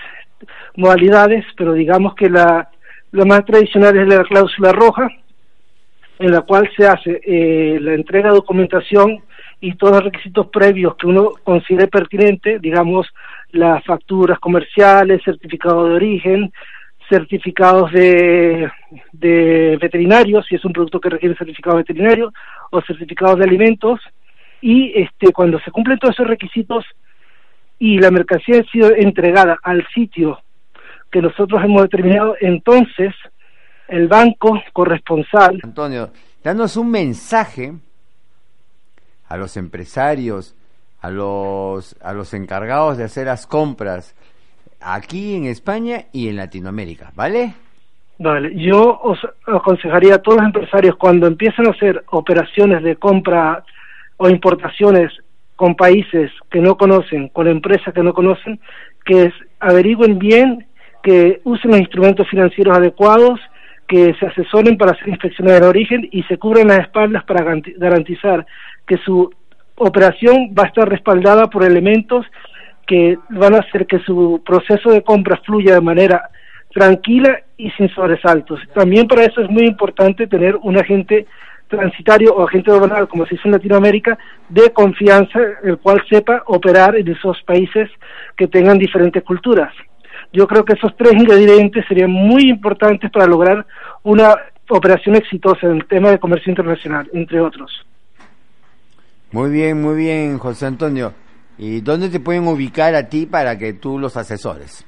[0.76, 2.70] modalidades, pero digamos que la,
[3.12, 5.10] más tradicional es la cláusula roja,
[6.20, 9.22] en la cual se hace eh, la entrega de documentación
[9.62, 13.08] y todos los requisitos previos que uno considere pertinente, digamos
[13.52, 16.52] las facturas comerciales, certificado de origen,
[17.10, 18.70] certificados de,
[19.82, 22.32] veterinarios, si es un producto que requiere certificado veterinario,
[22.72, 24.00] o certificados de alimentos,
[24.62, 26.86] y este, cuando se cumplen todos esos requisitos
[27.78, 30.40] y la mercancía ha sido entregada al sitio
[31.12, 33.14] que nosotros hemos determinado, entonces
[33.88, 35.60] el banco corresponsal.
[35.64, 36.12] Antonio,
[36.44, 37.74] danos un mensaje
[39.28, 40.56] a los empresarios,
[41.02, 44.16] a los, a los encargados de hacer las compras,
[44.86, 47.54] aquí en España y en Latinoamérica, ¿vale?
[48.18, 53.64] Vale, yo os aconsejaría a todos los empresarios cuando empiezan a hacer operaciones de compra
[54.18, 55.12] o importaciones
[55.56, 58.60] con países que no conocen, con empresas que no conocen,
[59.06, 60.66] que averigüen bien
[61.04, 63.40] que usen los instrumentos financieros adecuados,
[63.88, 67.44] que se asesoren para hacer inspecciones de origen y se cubran las espaldas para
[67.78, 68.46] garantizar
[68.88, 69.32] que su
[69.76, 72.26] operación va a estar respaldada por elementos
[72.86, 76.30] que van a hacer que su proceso de compra fluya de manera
[76.74, 78.60] tranquila y sin sobresaltos.
[78.74, 81.26] También para eso es muy importante tener un agente
[81.68, 84.18] transitario o agente aduanal, como se dice en Latinoamérica,
[84.50, 87.90] de confianza, el cual sepa operar en esos países
[88.36, 89.74] que tengan diferentes culturas.
[90.32, 93.66] Yo creo que esos tres ingredientes serían muy importantes para lograr
[94.04, 94.36] una
[94.70, 97.72] operación exitosa en el tema de comercio internacional, entre otros.
[99.32, 101.14] Muy bien, muy bien, José Antonio.
[101.58, 104.86] ¿Y dónde te pueden ubicar a ti para que tú los asesores?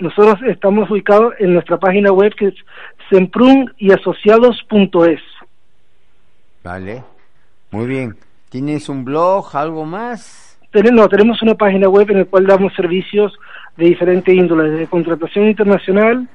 [0.00, 2.54] Nosotros estamos ubicados en nuestra página web que es
[3.10, 5.20] semprunyasociados.es.
[6.62, 7.02] Vale,
[7.70, 8.14] muy bien.
[8.48, 10.58] ¿Tienes un blog, algo más?
[10.92, 13.32] no, tenemos una página web en la cual damos servicios
[13.76, 16.28] de diferentes índoles, de contratación internacional,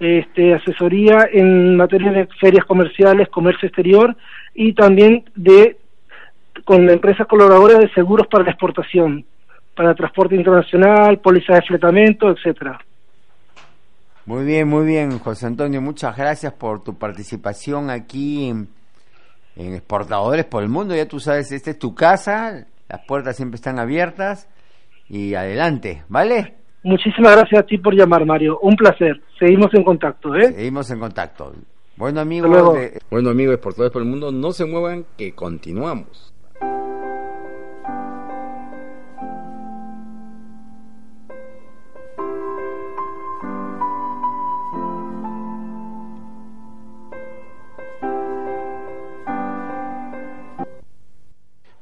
[0.00, 4.16] este, asesoría en materia de ferias comerciales, comercio exterior
[4.54, 5.76] y también de
[6.64, 9.24] con empresas colaboradoras de seguros para la exportación,
[9.74, 12.78] para transporte internacional, pólizas de fletamento, etcétera.
[14.26, 18.68] Muy bien, muy bien, José Antonio, muchas gracias por tu participación aquí en,
[19.56, 20.94] en Exportadores por el Mundo.
[20.94, 24.48] Ya tú sabes, esta es tu casa, las puertas siempre están abiertas
[25.08, 26.54] y adelante, ¿vale?
[26.84, 28.58] Muchísimas gracias a ti por llamar, Mario.
[28.60, 29.22] Un placer.
[29.38, 30.52] Seguimos en contacto, ¿eh?
[30.52, 31.52] Seguimos en contacto.
[31.96, 36.33] Bueno, amigos, de, bueno, amigos exportadores por el mundo, no se muevan que continuamos.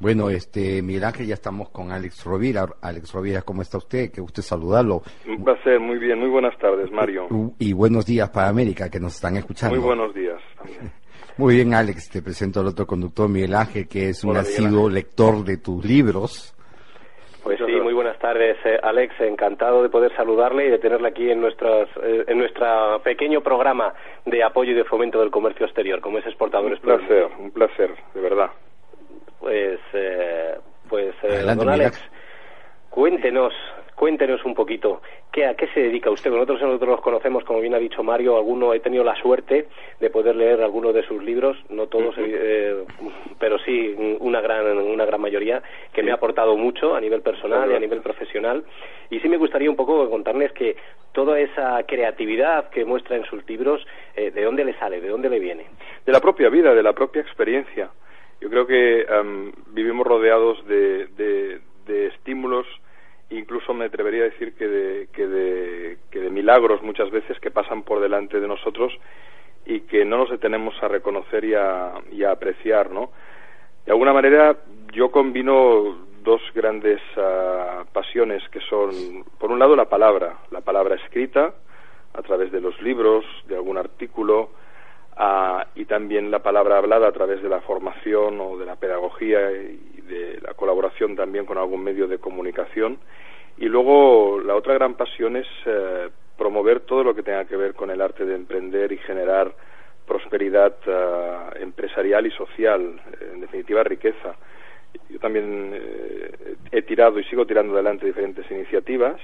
[0.03, 2.67] Bueno, este, Miguel Ángel, ya estamos con Alex Rovira.
[2.83, 4.11] Alex Rovira, ¿cómo está usted?
[4.11, 5.03] Que guste saludarlo.
[5.29, 7.29] Un placer, muy bien, muy buenas tardes, Mario.
[7.61, 9.77] Y buenos días para América, que nos están escuchando.
[9.77, 10.91] Muy buenos días también.
[11.39, 15.43] Muy bien, Alex, te presento al otro conductor, Miguel Ángel, que es un asiduo lector
[15.45, 16.55] de tus libros.
[17.43, 19.15] Pues sí, muy buenas tardes, eh, Alex.
[19.19, 23.95] Encantado de poder saludarle y de tenerle aquí en, nuestras, eh, en nuestro pequeño programa
[24.27, 26.79] de apoyo y de fomento del comercio exterior, como es Exportadores.
[26.81, 28.51] Un placer, un placer, de verdad.
[29.43, 30.55] Pues, eh,
[30.89, 32.01] pues eh, don Alex,
[32.91, 33.53] cuéntenos,
[33.97, 35.03] cuéntenos un poquito,
[35.33, 36.31] ¿qué, ¿a qué se dedica usted?
[36.31, 39.67] Nosotros nosotros los conocemos, como bien ha dicho Mario, alguno he tenido la suerte
[39.99, 42.85] de poder leer algunos de sus libros, no todos, eh,
[43.41, 45.61] pero sí una gran, una gran mayoría,
[45.93, 48.63] que me ha aportado mucho a nivel personal y a nivel profesional.
[49.11, 50.77] Y sí me gustaría un poco contarles que
[51.11, 55.41] toda esa creatividad que muestra en sus libros, ¿de dónde le sale, de dónde le
[55.41, 55.67] viene?
[56.07, 57.91] De la propia vida, de la propia experiencia.
[58.43, 59.07] Yo creo que
[59.69, 61.07] vivimos rodeados de,
[61.87, 62.67] de, estímulos,
[63.31, 67.53] incluso me atrevería a decir que de, que, de, que de milagros muchas veces que
[67.53, 68.93] pasan por delante de nosotros
[69.65, 73.13] y que no nos detenemos a reconocer y a, y a apreciar, ¿no?
[73.87, 74.57] De alguna manera
[74.93, 80.97] yo combino dos grandes ah, pasiones que son, por un lado, la palabra, la palabra
[80.97, 81.55] escrita,
[82.13, 84.51] a través de los libros, de algún artículo,
[85.75, 90.01] y también la palabra hablada a través de la formación o de la pedagogía y
[90.03, 92.99] de la colaboración también con algún medio de comunicación.
[93.59, 97.75] Y luego la otra gran pasión es eh, promover todo lo que tenga que ver
[97.75, 99.53] con el arte de emprender y generar
[100.07, 103.01] prosperidad eh, empresarial y social,
[103.33, 104.35] en definitiva riqueza.
[105.09, 109.21] Yo también eh, he tirado y sigo tirando adelante diferentes iniciativas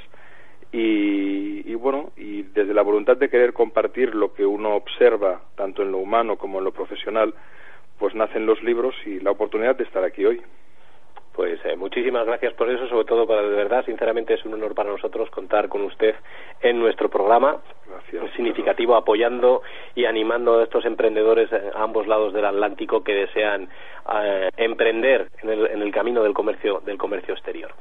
[0.72, 5.92] y, bueno, y desde la voluntad de querer compartir lo que uno observa, tanto en
[5.92, 7.34] lo humano como en lo profesional,
[7.98, 10.40] pues nacen los libros y la oportunidad de estar aquí hoy.
[11.38, 14.74] Pues eh, muchísimas gracias por eso, sobre todo para de verdad, sinceramente es un honor
[14.74, 16.16] para nosotros contar con usted
[16.60, 17.58] en nuestro programa.
[17.86, 18.32] Gracias.
[18.34, 19.62] Significativo apoyando
[19.94, 23.68] y animando a estos emprendedores a ambos lados del Atlántico que desean
[24.10, 27.72] eh, emprender en el, en el, camino del comercio del comercio exterior.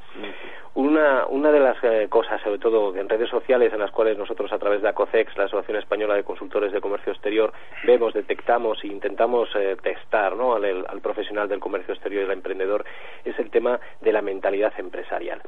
[0.74, 4.52] Una, una de las eh, cosas, sobre todo en redes sociales, en las cuales nosotros
[4.52, 7.52] a través de ACOCEX, la Asociación Española de Consultores de Comercio Exterior,
[7.84, 10.54] vemos, detectamos e intentamos eh, testar ¿no?
[10.54, 12.84] al, al, profesional del comercio exterior y al emprendedor,
[13.24, 15.40] es el tema de la mentalidad empresarial.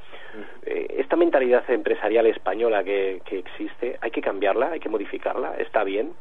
[0.64, 4.72] Eh, esta mentalidad empresarial española que, que existe, ¿hay que cambiarla?
[4.72, 5.54] ¿Hay que modificarla?
[5.56, 6.12] ¿Está bien?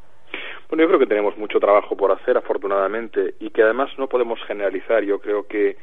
[0.69, 4.39] Bueno, yo creo que tenemos mucho trabajo por hacer, afortunadamente, y que además no podemos
[4.43, 5.03] generalizar.
[5.03, 5.77] Yo creo que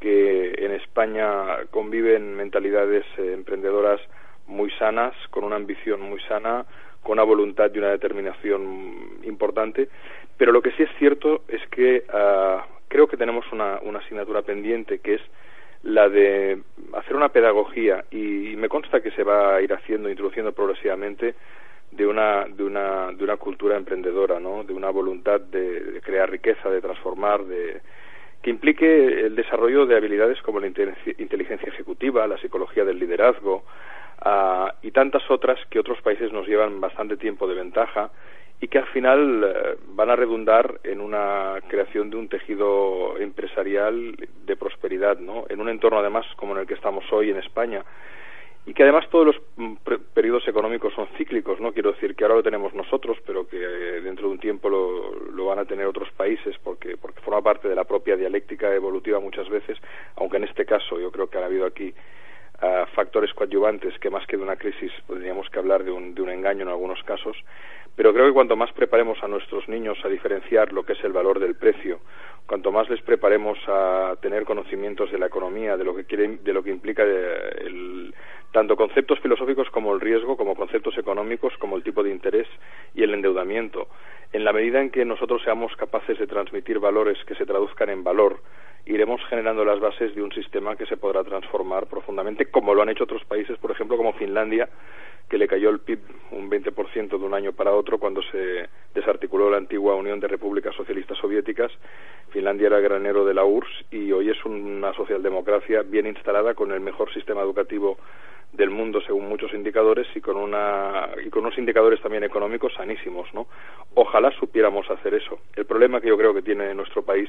[0.00, 4.00] que en España conviven mentalidades eh, emprendedoras
[4.46, 6.64] muy sanas, con una ambición muy sana,
[7.02, 9.88] con una voluntad y una determinación importante.
[10.36, 14.98] Pero lo que sí es cierto es que ah, creo que tenemos una, asignatura pendiente,
[14.98, 15.22] que es
[15.84, 16.60] la de
[16.92, 21.34] hacer una pedagogía y, me consta que se va a ir haciendo, introduciendo progresivamente
[21.92, 24.64] de una, de una, de una cultura emprendedora, ¿no?
[24.64, 27.80] De una voluntad de, crear riqueza, de transformar, de
[28.42, 33.64] que implique el desarrollo de habilidades como la inteligencia ejecutiva, la psicología del liderazgo
[34.22, 38.10] ah, y tantas otras que otros países nos llevan bastante tiempo de ventaja
[38.60, 44.16] y que al final eh, van a redundar en una creación de un tejido empresarial
[44.44, 45.44] de prosperidad, ¿no?
[45.48, 47.84] En un entorno además como en el que estamos hoy en España
[48.66, 49.74] y que además todos los mm,
[50.12, 54.00] periodos económicos son cíclicos, no quiero decir que ahora lo tenemos nosotros, pero que eh,
[54.02, 57.68] dentro de un tiempo lo, lo, van a tener otros países porque porque forma parte
[57.68, 59.78] de la propia dialéctica evolutiva muchas veces,
[60.16, 61.94] aunque en este caso yo creo que ha habido aquí
[62.62, 66.22] uh, factores coadyuvantes que más que de una crisis podríamos que hablar de un, de
[66.22, 67.36] un engaño en algunos casos
[67.96, 71.12] pero creo que cuanto más preparemos a nuestros niños a diferenciar lo que es el
[71.12, 72.00] valor del precio,
[72.46, 76.62] cuanto más les preparemos a tener conocimientos de la economía, de lo que de lo
[76.62, 78.14] que implica eh, el,
[78.52, 82.48] tanto conceptos filosóficos como el riesgo, como conceptos económicos, como el tipo de interés
[82.94, 83.88] y el endeudamiento,
[84.32, 88.02] en la medida en que nosotros seamos capaces de transmitir valores que se traduzcan en
[88.02, 88.40] valor,
[88.86, 92.88] iremos generando las bases de un sistema que se podrá transformar profundamente, como lo han
[92.88, 94.68] hecho otros países, por ejemplo, como Finlandia,
[95.28, 96.00] que le cayó el PIB
[96.32, 100.74] un 20% de un año para otro cuando se desarticuló la antigua Unión de Repúblicas
[100.74, 101.70] Socialistas Soviéticas.
[102.30, 106.80] Finlandia era granero de la URSS y hoy es una socialdemocracia bien instalada con el
[106.80, 107.96] mejor sistema educativo
[108.52, 113.32] del mundo según muchos indicadores y con una y con unos indicadores también económicos sanísimos,
[113.32, 113.46] ¿no?
[113.94, 115.38] Ojalá supiéramos hacer eso.
[115.54, 117.28] El problema que yo creo que tiene nuestro país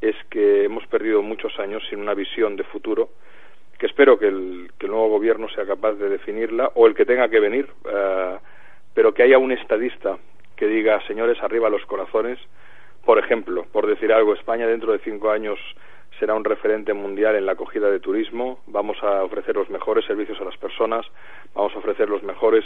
[0.00, 3.10] es que hemos perdido muchos años sin una visión de futuro
[3.78, 7.40] que espero que el, nuevo gobierno sea capaz de definirla o el que tenga que
[7.40, 8.38] venir, eh,
[8.94, 10.16] pero que haya un estadista
[10.56, 12.38] que diga, señores, arriba los corazones.
[13.04, 15.58] Por ejemplo, por decir algo, España dentro de cinco años
[16.18, 20.40] será un referente mundial en la acogida de turismo, vamos a ofrecer los mejores servicios
[20.40, 21.06] a las personas,
[21.54, 22.64] vamos a ofrecer los mejores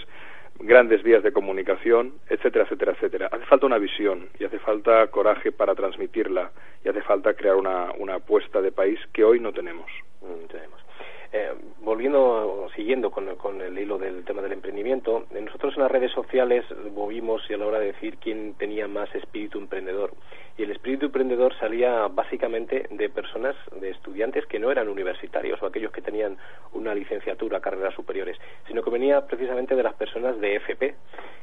[0.59, 3.29] grandes vías de comunicación, etcétera, etcétera, etcétera.
[3.33, 6.51] Hace falta una visión y hace falta coraje para transmitirla
[6.85, 9.91] y hace falta crear una, una apuesta de país que hoy no tenemos.
[10.21, 10.90] Mm, tenemos.
[11.33, 15.91] Eh, volviendo, siguiendo con, con, el hilo del tema del emprendimiento, eh, nosotros en las
[15.91, 20.13] redes sociales movimos a la hora de decir quién tenía más espíritu emprendedor.
[20.59, 25.67] Y el espíritu emprendedor salía básicamente de personas, de estudiantes que no eran universitarios o
[25.67, 26.37] aquellos que tenían
[26.73, 30.95] una licenciatura, carreras superiores, sino que venía precisamente de las personas de FP,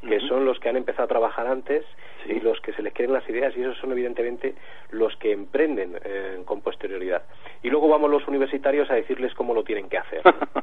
[0.08, 1.84] que son los que han empezado a trabajar antes
[2.28, 4.54] y los que se les quieren las ideas y esos son evidentemente
[4.92, 7.24] los que emprenden eh, con posterioridad.
[7.64, 10.22] Y luego vamos los universitarios a decirles cómo lo tienen que hacer.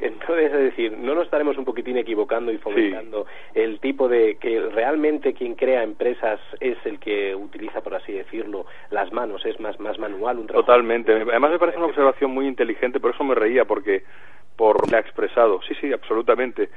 [0.00, 4.60] Entonces, es decir, no nos estaremos un poquitín equivocando y fomentando el tipo de que
[4.60, 9.80] realmente quien crea empresas es el que utiliza, por así decirlo, las manos, es más,
[9.80, 10.66] más manual un trabajo.
[10.66, 11.12] Totalmente.
[11.12, 14.04] Además me parece una observación muy inteligente, por eso me reía, porque
[14.54, 15.60] por la ha expresado.
[15.62, 16.68] Sí, sí, absolutamente.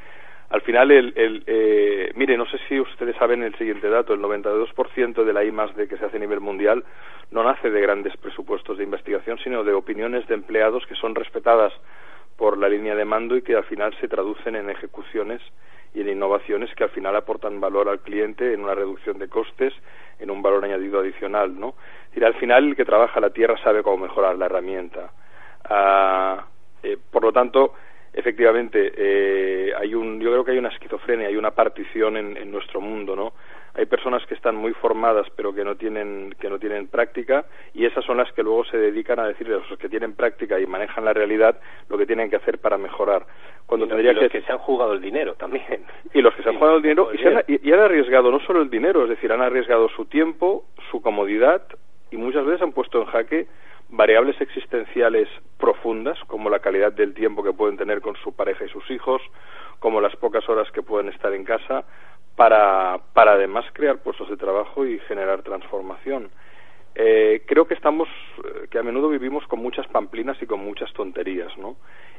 [0.51, 4.19] Al final, el, el eh, mire, no sé si ustedes saben el siguiente dato, el
[4.19, 6.83] 92% de la I de que se hace a nivel mundial
[7.31, 11.71] no nace de grandes presupuestos de investigación, sino de opiniones de empleados que son respetadas
[12.35, 15.41] por la línea de mando y que al final se traducen en ejecuciones
[15.93, 19.73] y en innovaciones que al final aportan valor al cliente en una reducción de costes,
[20.19, 21.75] en un valor añadido adicional, ¿no?
[22.13, 25.11] Y al final el que trabaja la tierra sabe cómo mejorar la herramienta.
[25.63, 26.45] Ah,
[26.83, 27.73] eh, por lo tanto,
[28.13, 32.51] efectivamente eh, hay un yo creo que hay una esquizofrenia hay una partición en, en,
[32.51, 33.33] nuestro mundo no
[33.73, 37.85] hay personas que están muy formadas pero que no tienen que no tienen práctica y
[37.85, 40.65] esas son las que luego se dedican a decirle a los que tienen práctica y
[40.65, 43.25] manejan la realidad lo que tienen que hacer para mejorar
[43.65, 44.41] cuando y tendría los que...
[44.41, 45.85] se han jugado el dinero también.
[46.13, 48.61] Y los que se han jugado el dinero y, han, y han arriesgado no solo
[48.61, 51.63] el dinero es decir han arriesgado su tiempo su comodidad
[52.11, 53.47] y muchas veces han puesto en jaque
[53.91, 55.27] variables existenciales
[55.57, 59.21] profundas, como la calidad del tiempo que pueden tener con su pareja y sus hijos,
[59.79, 61.83] como las pocas horas que pueden estar en casa,
[62.35, 66.31] para, para además crear puestos de trabajo y generar transformación.
[66.95, 68.07] Eh, creo que estamos,
[68.43, 71.75] eh, que a menudo vivimos con muchas pamplinas y con muchas tonterías, ¿no?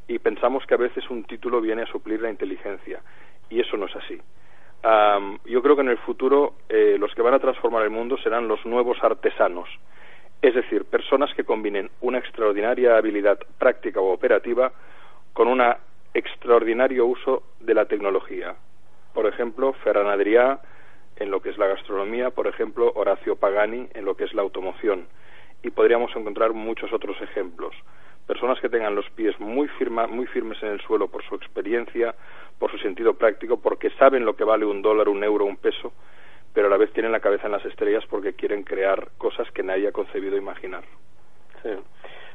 [0.09, 3.01] Y pensamos que a veces un título viene a suplir la inteligencia,
[3.49, 4.21] y eso no es así.
[5.47, 8.49] yo creo que en el futuro eh, los que van a transformar el mundo serán
[8.49, 9.69] los nuevos artesanos,
[10.42, 14.72] es decir, personas que combinen una extraordinaria habilidad práctica o operativa
[15.32, 15.62] con un
[16.14, 18.57] extraordinario uso de la tecnología.
[19.14, 20.61] Por ejemplo, Ferran Adrià
[21.16, 24.43] en lo que es la gastronomía, por ejemplo, Horacio Pagani en lo que es la
[24.43, 25.07] automoción.
[25.62, 27.74] Y podríamos encontrar muchos otros ejemplos.
[28.26, 29.70] Personas que tengan los pies muy,
[30.09, 32.14] muy firmes en el suelo por su experiencia,
[32.59, 35.93] por su sentido práctico, porque saben lo que vale un dólar, un euro, un peso,
[36.53, 39.62] pero a la vez tienen la cabeza en las estrellas porque quieren crear cosas que
[39.62, 40.84] nadie ha concebido imaginar.
[41.62, 41.70] Sí.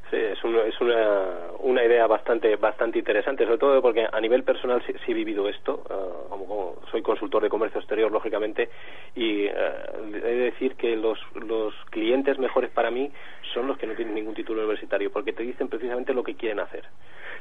[0.10, 4.82] Sí, es, es una, una idea bastante bastante interesante, sobre todo porque a nivel personal
[4.86, 8.70] sí, he vivido esto, uh, como, soy consultor de comercio exterior, lógicamente,
[9.16, 13.12] y uh, he de decir que los, los clientes mejores para mí
[13.54, 16.62] son los que no tienen ningún título universitario, porque te dicen precisamente lo que quieren
[16.62, 16.86] hacer.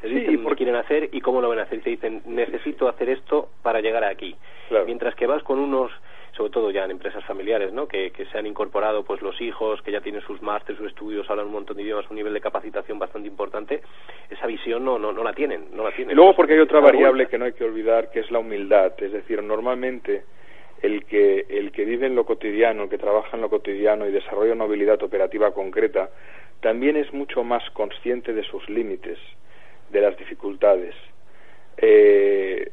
[0.02, 1.80] Te dicen lo que quieren hacer y cómo lo van a hacer.
[1.82, 4.36] Te dicen, necesito hacer esto para llegar aquí.
[4.84, 5.90] Mientras que vas con unos
[6.36, 7.88] sobre todo ya en empresas familiares, ¿no?
[7.88, 11.46] Que, se han incorporado pues los hijos, que ya tienen sus másteres, sus estudios, hablan
[11.46, 13.80] un montón de idiomas, un nivel de capacitación bastante importante,
[14.28, 16.14] esa visión no, no, no la tienen, no la tienen.
[16.14, 19.12] luego porque hay otra variable que no hay que olvidar, que es la humildad, es
[19.12, 20.24] decir, normalmente
[20.82, 24.12] el que, el que vive en lo cotidiano, el que trabaja en lo cotidiano y
[24.12, 26.10] desarrolla una habilidad operativa concreta,
[26.60, 29.18] también es mucho más consciente de sus límites,
[29.90, 30.94] de las dificultades.
[31.78, 32.70] Eh,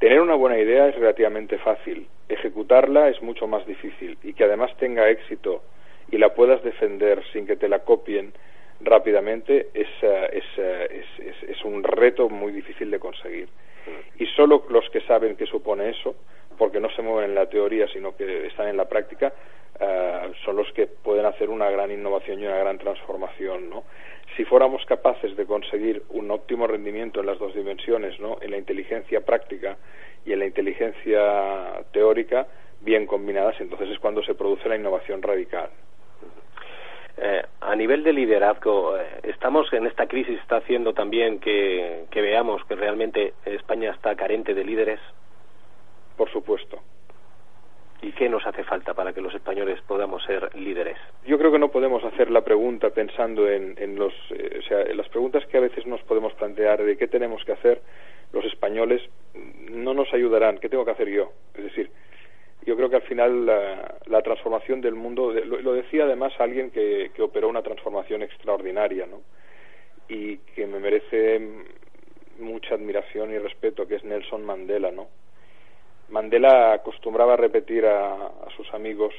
[0.00, 4.76] tener una buena idea es relativamente fácil, ejecutarla es mucho más difícil y que además
[4.78, 5.62] tenga éxito
[6.10, 8.32] y la puedas defender sin que te la copien
[8.80, 10.44] rápidamente es, es,
[11.48, 13.48] es, un reto muy difícil de conseguir.
[14.18, 16.14] Y solo los que saben qué supone eso,
[16.58, 19.32] porque no se mueven en la teoría, sino que están en la práctica,
[19.78, 23.70] eh, son los que pueden hacer una gran innovación y una gran transformación.
[23.70, 23.84] ¿no?
[24.36, 28.36] Si fuéramos capaces de conseguir un óptimo rendimiento en las dos dimensiones, ¿no?
[28.42, 29.78] en la inteligencia práctica
[30.26, 32.46] y en la inteligencia teórica
[32.82, 35.70] bien combinadas, entonces es cuando se produce la innovación radical.
[37.80, 42.62] A nivel de liderazgo, eh, estamos en esta crisis, está haciendo también que, que veamos
[42.66, 45.00] que realmente España está carente de líderes.
[46.14, 46.78] Por supuesto.
[48.02, 50.98] ¿Y qué nos hace falta para que los españoles podamos ser líderes?
[51.24, 54.82] Yo creo que no podemos hacer la pregunta pensando en, en los, eh, o sea,
[54.82, 57.80] en las preguntas que a veces nos podemos plantear de qué tenemos que hacer
[58.34, 59.00] los españoles
[59.70, 60.58] no nos ayudarán.
[60.58, 61.32] ¿Qué tengo que hacer yo?
[61.54, 61.90] Es decir,
[62.66, 67.22] yo creo que al final la, transformación del mundo, lo, decía además alguien que, que,
[67.22, 69.22] operó una transformación extraordinaria, ¿no?
[70.08, 71.40] Y que me merece
[72.38, 75.08] mucha admiración y respeto, que es Nelson Mandela, ¿no?
[76.10, 79.14] Mandela acostumbraba a repetir a, a sus amigos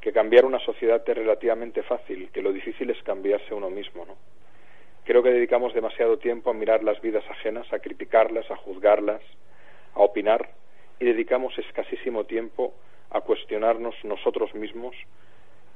[0.00, 4.16] que cambiar una sociedad es relativamente fácil, que lo difícil es cambiarse uno mismo, ¿no?
[5.04, 9.20] Creo que dedicamos demasiado tiempo a mirar las vidas ajenas, a criticarlas, a juzgarlas,
[9.94, 10.50] a opinar,
[11.00, 12.74] y dedicamos escasísimo tiempo
[13.10, 14.94] a cuestionarnos nosotros mismos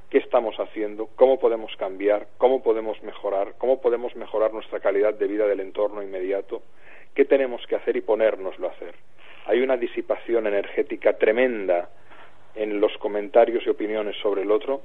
[0.09, 5.27] qué estamos haciendo, cómo podemos cambiar, cómo podemos mejorar, cómo podemos mejorar nuestra calidad de
[5.27, 6.61] vida del entorno inmediato,
[7.15, 8.93] qué tenemos que hacer y ponérnoslo a hacer.
[9.47, 11.89] Hay una disipación energética tremenda
[12.53, 14.81] en los comentarios y opiniones sobre el otro,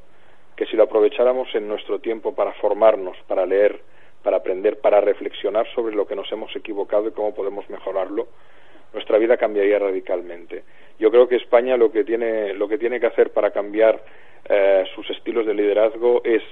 [0.56, 3.80] que si lo aprovecháramos en nuestro tiempo para formarnos, para leer,
[4.22, 8.28] para aprender, para reflexionar sobre lo que nos hemos equivocado y cómo podemos mejorarlo,
[8.92, 10.64] nuestra vida cambiaría radicalmente.
[10.98, 14.02] Yo creo que España lo que tiene, lo que, tiene que hacer para cambiar
[14.48, 16.42] eh, sus estilos de liderazgo es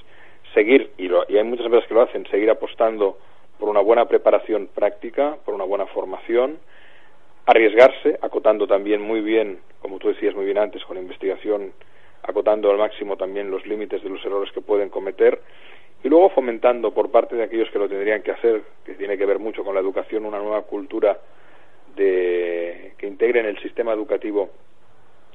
[0.54, 3.18] seguir, y, y hay muchas empresas que lo hacen, seguir apostando
[3.58, 6.58] por una buena preparación práctica, por una buena formación,
[7.46, 11.72] arriesgarse, acotando también muy bien, como tú decías muy bien antes, con investigación,
[12.22, 15.40] acotando al máximo también los límites de los errores que pueden cometer,
[16.02, 19.26] y luego fomentando por parte de aquellos que lo tendrían que hacer, que tiene que
[19.26, 21.18] ver mucho con la educación, una nueva cultura
[21.98, 24.50] de, que integre en el sistema educativo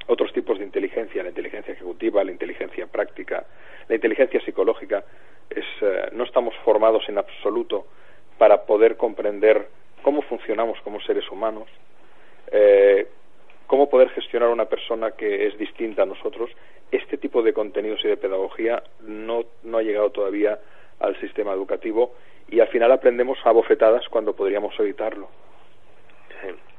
[0.07, 3.45] otros tipos de inteligencia, la inteligencia ejecutiva, la inteligencia práctica,
[3.88, 5.03] la inteligencia psicológica.
[5.49, 7.86] Es, eh, no estamos formados en absoluto
[8.38, 9.68] para poder comprender
[10.01, 11.68] cómo funcionamos como seres humanos,
[12.51, 13.07] eh,
[13.68, 16.49] cómo poder gestionar a una persona que es distinta a nosotros.
[16.91, 20.59] Este tipo de contenidos y de pedagogía no, no ha llegado todavía
[20.99, 22.14] al sistema educativo
[22.49, 25.30] y al final aprendemos a bofetadas cuando podríamos evitarlo.
[26.44, 26.73] him.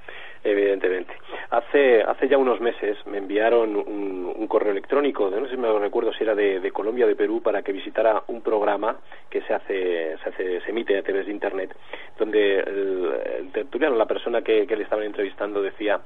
[0.44, 1.14] Evidentemente.
[1.48, 5.78] Hace, hace ya unos meses me enviaron un, correo electrónico, no sé si me lo
[5.78, 8.98] recuerdo si era de, Colombia o de Perú, para que visitara un programa
[9.30, 11.74] que se hace, se, hace, se emite a través de Internet,
[12.18, 16.00] donde el, tertuliano, la persona que, le estaban entrevistando, decía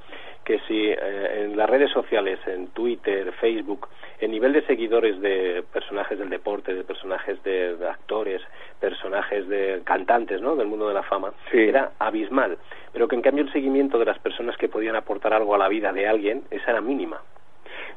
[0.45, 5.63] que si eh, en las redes sociales, en Twitter, Facebook, el nivel de seguidores de
[5.71, 8.41] personajes del deporte, de personajes de, actores,
[8.79, 10.55] personajes de cantantes, ¿no?
[10.55, 12.57] Del mundo de la fama, era abismal,
[12.91, 15.67] pero que en cambio el seguimiento de las personas que podían aportar algo a la
[15.67, 17.21] vida de alguien, esa era mínima.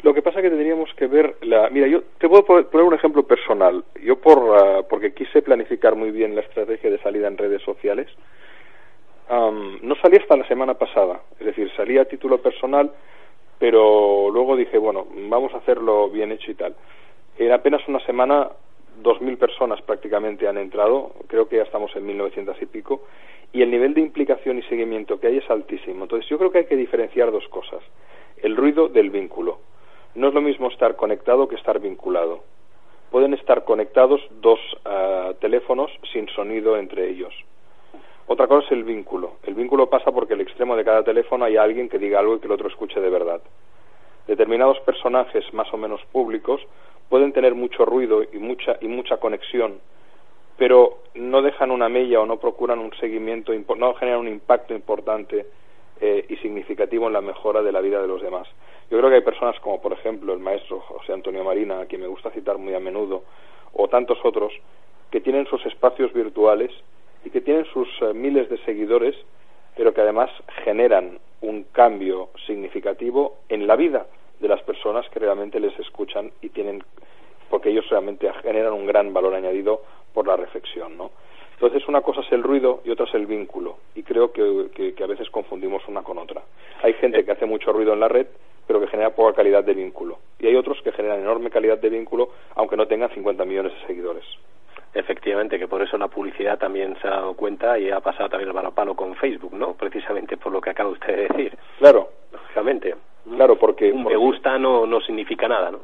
[0.03, 1.71] Lo que pasa es que tendríamos que ver la...
[1.71, 3.85] Mira, yo te puedo poner un ejemplo personal.
[4.03, 8.09] Yo por ah, porque quise planificar muy bien la estrategia de salida en redes sociales,
[9.31, 11.21] no salí hasta la semana pasada.
[11.39, 12.91] Es decir, salí a título personal,
[13.59, 16.75] pero luego dije, bueno, vamos a hacerlo bien hecho y tal.
[17.39, 18.51] En apenas una semana,
[19.03, 23.03] dos mil personas prácticamente han entrado, creo que ya estamos en 1900 y pico,
[23.53, 26.05] y el nivel de implicación y seguimiento que hay es altísimo.
[26.05, 27.83] Entonces yo creo que hay que diferenciar dos cosas.
[28.39, 29.59] El ruido del vínculo.
[30.15, 32.45] No es lo mismo estar conectado que estar vinculado.
[33.11, 37.35] pueden estar conectados dos ah, teléfonos sin sonido entre ellos.
[38.27, 39.35] Otra cosa es el vínculo.
[39.43, 42.39] El vínculo pasa porque el extremo de cada teléfono hay alguien que diga algo y
[42.39, 43.43] que el otro escuche de verdad.
[44.27, 46.61] Determinados personajes más o menos públicos
[47.09, 49.81] pueden tener mucho ruido y mucha, y mucha conexión,
[50.57, 55.47] pero no dejan una mella o no procuran un seguimiento, no generan un impacto importante
[56.01, 58.49] eh, y significativo en la mejora de la vida de los demás.
[58.91, 62.01] Yo creo que hay personas como, por ejemplo, el maestro José Antonio Marina, a quien
[62.01, 63.25] me gusta citar muy a menudo,
[63.73, 64.53] o tantos otros,
[65.11, 66.71] que tienen sus espacios virtuales
[67.25, 69.15] y que tienen sus eh, miles de seguidores,
[69.77, 70.31] pero que además
[70.65, 74.07] generan un cambio significativo en la vida
[74.41, 76.83] de las personas que realmente les escuchan y tienen
[77.51, 79.83] porque ellos realmente generan un gran valor añadido
[80.15, 81.11] por la reflexión, ¿no?
[81.55, 85.07] Entonces una cosa es el ruido y otra es el vínculo y creo que, a
[85.07, 86.43] veces confundimos una con otra.
[86.83, 88.27] Hay gente que hace mucho ruido en la red
[88.67, 91.91] pero que genera poca calidad de vínculo y hay otros que generan enorme calidad de
[91.91, 94.25] vínculo aunque no tengan 50 millones de seguidores.
[94.95, 98.49] Efectivamente, que por eso la publicidad también se ha dado cuenta y ha pasado también
[98.49, 99.73] el balapalo con Facebook, ¿no?
[99.73, 101.59] Precisamente por lo que acaba usted de decir.
[101.79, 102.11] Claro.
[102.31, 102.95] Lógicamente.
[103.37, 103.91] Claro, porque...
[103.91, 105.81] Un me gusta no, no significa nada, ¿no?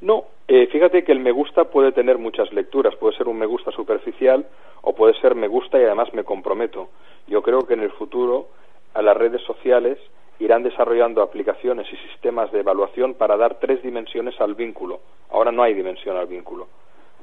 [0.00, 2.96] No, eh, fíjate que el me gusta puede tener muchas lecturas.
[2.96, 4.46] Puede ser un me gusta superficial
[4.82, 6.88] o puede ser me gusta y además me comprometo.
[7.26, 8.48] Yo creo que en el futuro
[8.94, 9.98] a las redes sociales
[10.38, 15.00] irán desarrollando aplicaciones y sistemas de evaluación para dar tres dimensiones al vínculo.
[15.30, 16.66] Ahora no hay dimensión al vínculo.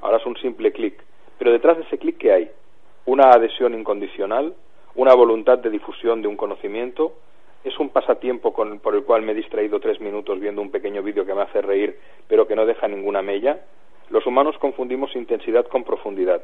[0.02, 1.04] Ahora es un simple clic.
[1.38, 2.52] Pero detrás de ese clic, ¿qué hay?
[3.06, 4.54] Una adhesión incondicional,
[4.96, 7.14] una voluntad de difusión de un conocimiento,
[7.64, 11.26] es un pasatiempo por el cual me he distraído tres minutos viendo un pequeño vídeo
[11.26, 13.60] que me hace reír, pero que no deja ninguna mella.
[14.10, 16.42] Los humanos confundimos intensidad con profundidad.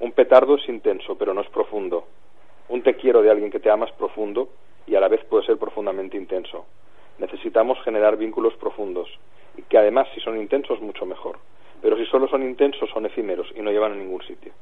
[0.00, 2.06] Un petardo es intenso, pero no es profundo.
[2.68, 4.48] Un te quiero de alguien que te ama es profundo
[4.86, 6.64] y a la vez puede ser profundamente intenso.
[7.18, 9.08] Necesitamos generar vínculos profundos
[9.56, 11.36] y que además si son intensos mucho mejor.
[11.82, 14.52] Pero si solo son intensos son efímeros y no llevan a ningún sitio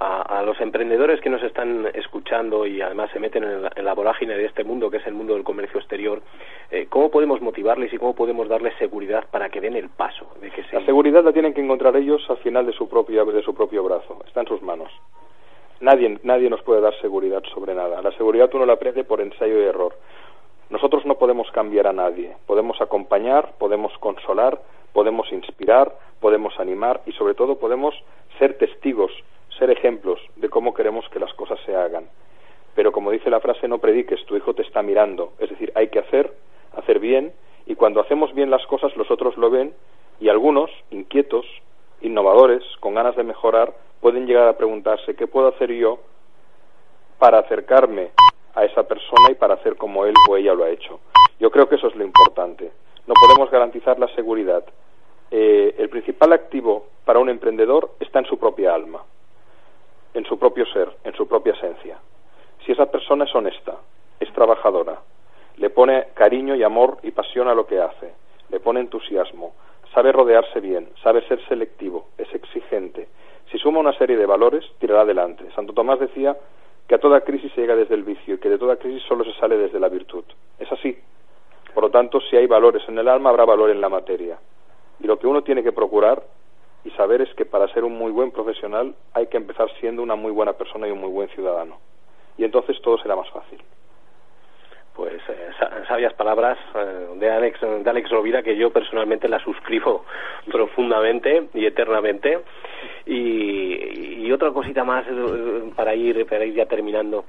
[0.00, 4.44] a, los emprendedores que nos están escuchando y además se meten en la, vorágine de
[4.44, 6.22] este mundo que es el mundo del comercio exterior,
[6.70, 10.28] eh, ¿cómo podemos motivarles y cómo podemos darles seguridad para que den el paso?
[10.40, 13.42] De que La seguridad la tienen que encontrar ellos al final de su, propio, de
[13.42, 14.90] su propio brazo, está en sus manos.
[15.80, 18.02] Nadie, nadie nos puede dar seguridad sobre nada.
[18.02, 19.94] La seguridad uno la aprende por ensayo y error.
[20.70, 22.36] Nosotros no podemos cambiar a nadie.
[22.46, 24.60] Podemos acompañar, podemos consolar,
[24.92, 27.94] podemos inspirar, podemos animar y sobre todo podemos
[28.38, 29.12] ser testigos
[29.58, 32.06] ser ejemplos de cómo queremos que las cosas se hagan.
[32.74, 35.32] Pero como dice la frase, no prediques, tu hijo te está mirando.
[35.38, 36.32] Es decir, hay que hacer,
[36.76, 37.32] hacer bien,
[37.66, 39.74] y cuando hacemos bien las cosas los otros lo ven,
[40.20, 41.44] y algunos, inquietos,
[42.00, 45.98] innovadores, con ganas de mejorar, pueden llegar a preguntarse, ¿qué puedo hacer yo
[47.18, 48.10] para acercarme
[48.54, 51.00] a esa persona y para hacer como él o ella lo ha hecho?
[51.38, 52.70] Yo creo que eso es lo importante.
[53.06, 54.64] No podemos garantizar la seguridad.
[55.30, 59.02] Eh, el principal activo para un emprendedor está en su propia alma
[60.14, 61.98] en su propio ser, en su propia esencia.
[62.64, 63.76] Si esa persona es honesta,
[64.20, 65.00] es trabajadora,
[65.56, 68.12] le pone cariño y amor y pasión a lo que hace,
[68.50, 69.54] le pone entusiasmo,
[69.94, 73.08] sabe rodearse bien, sabe ser selectivo, es exigente.
[73.50, 75.44] Si suma una serie de valores, tirará adelante.
[75.54, 76.36] Santo Tomás decía
[76.88, 79.22] que a toda crisis se llega desde el vicio y que de toda crisis solo
[79.22, 80.24] se sale desde la virtud.
[80.58, 80.98] Es así.
[81.74, 84.38] Por lo tanto, si hay valores en el alma, habrá valor en la materia.
[84.98, 86.22] Y lo que uno tiene que procurar
[86.84, 90.16] y saber es que para ser un muy buen profesional hay que empezar siendo una
[90.16, 91.76] muy buena persona y un muy buen ciudadano.
[92.38, 93.62] Y entonces todo será más fácil.
[94.98, 95.50] Pues eh,
[95.86, 100.04] sabias palabras eh, de Alex de Alex Rovira que yo personalmente la suscribo
[100.50, 102.40] profundamente y eternamente.
[103.06, 107.26] Y, y otra cosita más eh, para ir para ir ya terminando.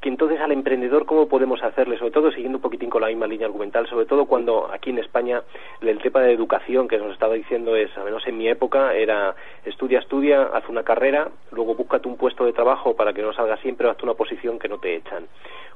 [0.00, 3.26] Que entonces al emprendedor cómo podemos hacerle, sobre todo siguiendo un poquitín con la misma
[3.26, 5.42] línea argumental, sobre todo cuando aquí en España
[5.82, 9.34] el tema de educación que nos estaba diciendo es, al menos en mi época, era
[9.64, 13.58] estudia, estudia, haz una carrera, luego búscate un puesto de trabajo para que no salga
[13.58, 15.26] siempre, hazte una posición que no te echan.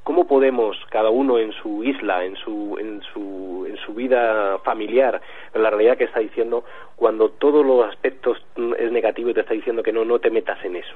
[0.04, 5.20] ¿Cómo podemos, cada uno en su isla, en su, en su, en su vida familiar,
[5.52, 6.64] en la realidad que está diciendo,
[6.96, 8.38] cuando todos los aspectos
[8.78, 10.94] es negativo y te está diciendo que no, no te metas en eso?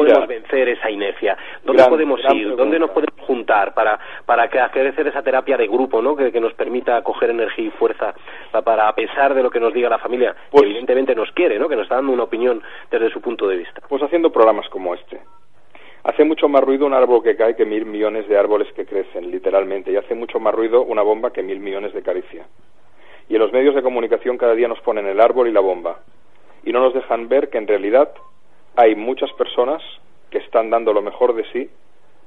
[0.00, 1.36] ¿Cómo podemos vencer esa inercia?
[1.64, 2.56] ¿Dónde podemos ir?
[2.56, 6.16] ¿Dónde nos podemos juntar para, para que hacer esa terapia de grupo, ¿no?
[6.16, 8.14] Que, nos permita coger energía y fuerza
[8.64, 11.58] para, a pesar de lo que nos diga la familia, que pues evidentemente nos quiere,
[11.58, 11.68] ¿no?
[11.68, 13.82] Que nos está dando una opinión desde su punto de vista.
[13.88, 15.20] Pues haciendo programas como este.
[16.02, 19.30] Hace mucho más ruido un árbol que cae que mil millones de árboles que crecen,
[19.30, 22.46] literalmente, y hace mucho más ruido una bomba que mil millones de caricia.
[23.28, 26.00] Y en los medios de comunicación cada día nos ponen el árbol y la bomba,
[26.64, 28.10] y no nos dejan ver que en realidad
[28.76, 29.82] hay muchas personas
[30.30, 31.70] que están dando lo mejor de sí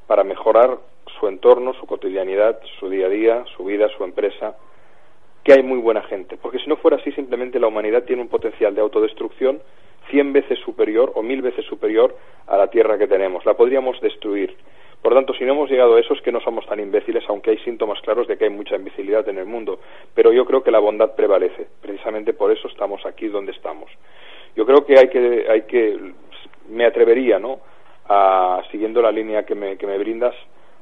[0.08, 0.78] para mejorar
[1.20, 4.56] su entorno, su cotidianidad, su día a día, su vida, su empresa,
[5.44, 8.30] que hay muy buena gente, porque si no fuera así simplemente la humanidad tiene un
[8.30, 9.62] potencial de autodestrucción
[10.10, 12.16] cien veces superior o mil veces superior
[12.48, 13.46] a la Tierra que tenemos.
[13.46, 14.56] La podríamos destruir.
[15.02, 17.52] Por tanto, si no hemos llegado a eso es que no somos tan imbéciles, aunque
[17.52, 19.80] hay síntomas claros de que hay mucha imbecilidad en el mundo.
[20.14, 21.68] Pero yo creo que la bondad prevalece.
[21.82, 23.92] Precisamente por eso estamos aquí donde estamos.
[24.56, 26.14] Yo creo que hay que, hay que
[26.70, 27.60] me atrevería, ¿no?
[28.10, 30.36] A, siguiendo la línea que me, que me brindas,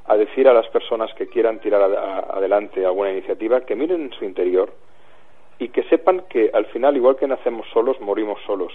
[0.06, 4.24] a decir a las personas que quieran tirar adelante alguna iniciativa que miren en su
[4.24, 4.72] interior
[5.58, 8.72] y que sepan que al final, igual que nacemos solos, morimos solos.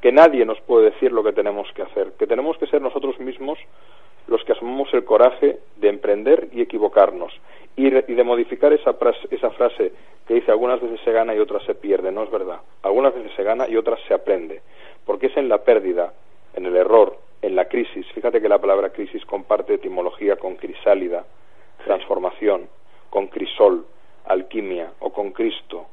[0.00, 3.18] Que nadie nos puede decir lo que tenemos que hacer, que tenemos que ser nosotros
[3.20, 3.58] mismos
[4.26, 7.32] los que asumamos el coraje de emprender y equivocarnos.
[7.76, 8.94] Y, de modificar esa
[9.30, 9.92] esa frase
[10.26, 12.60] que dice algunas veces se gana y otras se pierde, no es verdad.
[12.82, 14.62] Algunas veces se gana y otras se aprende,
[15.04, 16.12] porque es en la pérdida,
[16.54, 18.06] en el error, en la crisis.
[18.14, 21.24] Fíjate que la palabra crisis comparte etimología con crisálida,
[21.84, 22.68] transformación,
[23.10, 23.86] con crisol,
[24.26, 25.86] alquimia o con Cristo,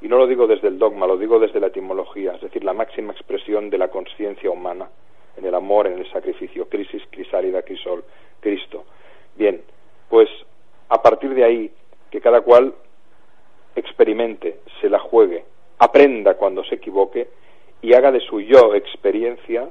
[0.00, 2.72] y no lo digo desde el dogma, lo digo desde la etimología, es decir, la
[2.72, 4.88] máxima expresión de la conciencia humana,
[5.36, 8.04] en el amor, en el sacrificio, crisis, crisálida, crisol,
[8.40, 8.84] Cristo.
[9.36, 9.60] Bien,
[10.08, 10.28] pues
[10.88, 11.70] a partir de ahí,
[12.10, 12.74] que cada cual
[13.74, 15.44] experimente, se la juegue,
[15.78, 17.28] aprenda cuando se equivoque
[17.82, 19.68] y haga de su yo experiencia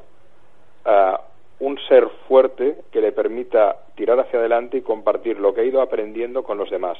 [1.59, 5.81] un ser fuerte que le permita tirar hacia adelante y compartir lo que ha ido
[5.81, 6.97] aprendiendo con los demás.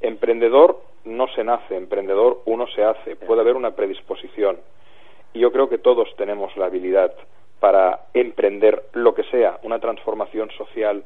[0.00, 4.58] Emprendedor no se nace, emprendedor uno se hace, puede haber una predisposición.
[5.32, 7.14] Y yo creo que todos tenemos la habilidad
[7.60, 11.04] para emprender lo que sea, una transformación social,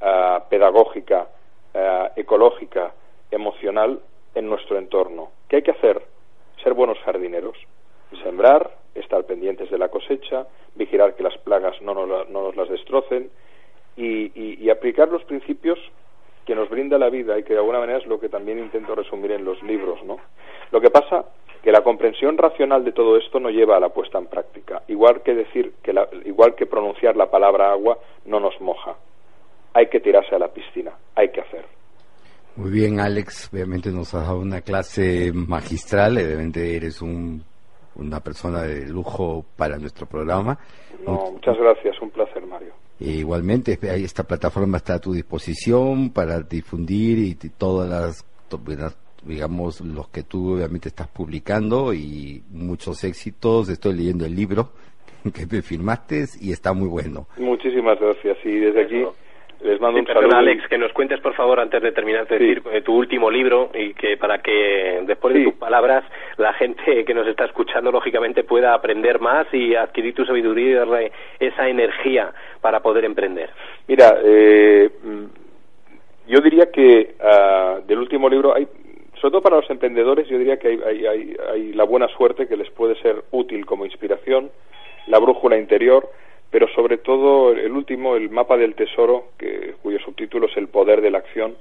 [0.00, 1.28] ah, pedagógica,
[1.74, 2.92] ah, ecológica,
[3.30, 4.00] emocional
[4.34, 5.30] en nuestro entorno.
[5.48, 6.02] ¿Qué hay que hacer?
[6.62, 7.56] Ser buenos jardineros,
[8.22, 12.68] sembrar, estar pendientes de la cosecha, vigilar que las plagas no nos, no nos las
[12.68, 13.30] destrocen
[13.96, 15.78] y aplicar los principios
[16.44, 18.94] que nos brinda la vida y que de alguna manera es lo que también intento
[18.94, 20.18] resumir en los libros, ¿no?
[20.70, 21.24] Lo que pasa
[21.62, 25.22] que la comprensión racional de todo esto no lleva a la puesta en práctica, igual
[25.22, 25.94] que decir que
[26.26, 28.96] igual que pronunciar la palabra agua no nos moja.
[29.72, 31.64] Hay que tirarse a la piscina, hay que hacer.
[32.56, 37.42] Muy bien, Alex, obviamente nos has dado una clase magistral, evidentemente eres un,
[37.96, 40.58] una persona de lujo para nuestro programa.
[41.04, 42.72] No, muchas gracias, un placer, Mario.
[43.00, 48.24] E igualmente, esta plataforma está a tu disposición para difundir y todas las,
[49.24, 53.68] digamos, los que tú obviamente estás publicando y muchos éxitos.
[53.68, 54.70] Estoy leyendo el libro
[55.34, 57.26] que me firmaste y está muy bueno.
[57.36, 58.38] Muchísimas gracias.
[58.44, 59.04] Y desde aquí
[59.64, 60.36] les mando un saludo.
[60.36, 63.70] Alex, que nos cuentes, por favor, antes de terminar de decir eh, tu último libro
[63.74, 66.04] y que para que después de tus palabras
[66.36, 70.74] la gente que nos está escuchando, lógicamente, pueda aprender más y adquirir tu sabiduría y
[70.74, 73.50] darle esa energía para poder emprender.
[73.88, 74.90] Mira, eh,
[76.26, 78.66] yo diría que uh, del último libro hay
[79.20, 82.46] sobre todo para los emprendedores, yo diría que hay, hay, hay, hay, la buena suerte
[82.46, 84.50] que les puede ser útil como inspiración,
[85.06, 86.10] la brújula interior,
[86.54, 91.00] pero sobre todo el último, el mapa del tesoro, que, cuyo subtítulo es El poder
[91.00, 91.56] de la acción.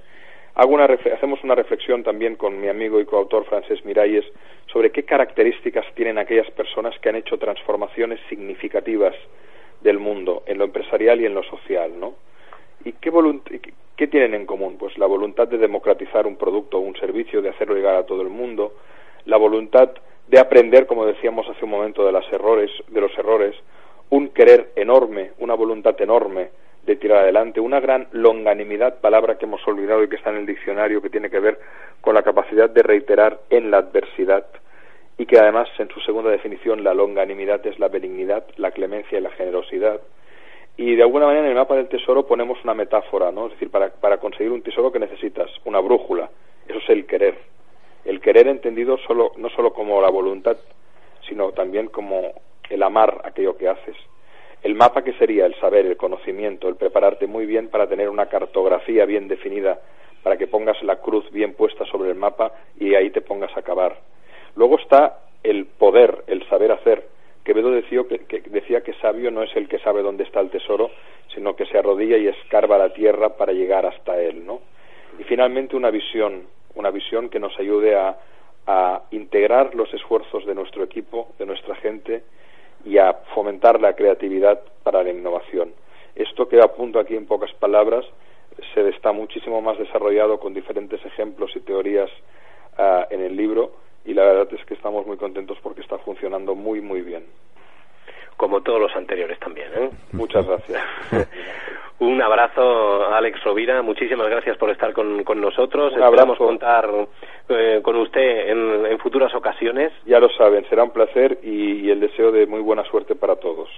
[0.53, 4.23] Hago una, hacemos una reflexión también con mi amigo y coautor Francés Miralles
[4.67, 9.15] sobre qué características tienen aquellas personas que han hecho transformaciones significativas
[9.81, 12.13] del mundo, en lo empresarial y en lo social, ¿no?
[12.85, 13.11] ¿Y qué,
[13.97, 14.77] qué tienen en común?
[14.77, 18.21] Pues la voluntad de democratizar un producto o un servicio, de hacerlo llegar a todo
[18.21, 18.75] el mundo,
[19.25, 19.89] la voluntad
[20.27, 23.55] de aprender, como decíamos hace un momento, de, las errores, de los errores,
[24.14, 26.49] un querer enorme, una voluntad enorme
[26.86, 30.45] de tirar adelante, una gran longanimidad, palabra que hemos olvidado y que está en el
[30.45, 31.59] diccionario, que tiene que ver
[31.99, 34.45] con la capacidad de reiterar en la adversidad
[35.18, 39.22] y que además en su segunda definición la longanimidad es la benignidad, la clemencia y
[39.22, 39.99] la generosidad.
[40.78, 43.47] Y de alguna manera en el mapa del tesoro ponemos una metáfora, ¿no?
[43.47, 46.30] Es decir, para, para conseguir un tesoro que necesitas una brújula,
[46.68, 47.36] eso es el querer.
[48.05, 50.57] El querer entendido solo, no solo como la voluntad,
[51.28, 52.34] sino también como
[52.70, 53.95] el amar aquello que haces.
[54.61, 58.28] El mapa que sería el saber, el conocimiento, el prepararte muy bien para tener una
[58.28, 59.80] cartografía bien definida,
[60.24, 63.59] para que pongas la cruz bien puesta sobre el mapa y ahí te pongas a
[63.59, 63.97] acabar.
[64.55, 67.07] Luego está el poder, el saber hacer.
[67.43, 70.49] Quevedo decía que, que, decía que sabio no es el que sabe dónde está el
[70.49, 70.91] tesoro,
[71.34, 74.61] sino que se arrodilla y escarba la tierra para llegar hasta él, ¿no?
[75.20, 78.18] Y finalmente una visión, una visión que nos ayude a,
[78.66, 82.24] a integrar los esfuerzos de nuestro equipo, de nuestra gente,
[82.86, 85.73] y a fomentar la creatividad para la innovación.
[86.15, 88.05] Esto que apunto aquí en pocas palabras
[88.73, 92.09] se está muchísimo más desarrollado con diferentes ejemplos y teorías
[92.77, 93.71] uh, en el libro
[94.05, 97.25] y la verdad es que estamos muy contentos porque está funcionando muy muy bien
[98.38, 99.67] como todos los anteriores también.
[99.75, 99.89] ¿eh?
[100.11, 100.81] Muchas gracias.
[101.99, 103.81] Un abrazo, Alex Rovira.
[103.81, 105.93] Muchísimas gracias por estar con, con nosotros.
[105.93, 106.45] Un Esperamos abrazo.
[106.45, 106.89] contar
[107.49, 109.91] eh, con usted en, en futuras ocasiones.
[110.05, 113.36] Ya lo saben, será un placer y, y el deseo de muy buena suerte para
[113.38, 113.69] todos.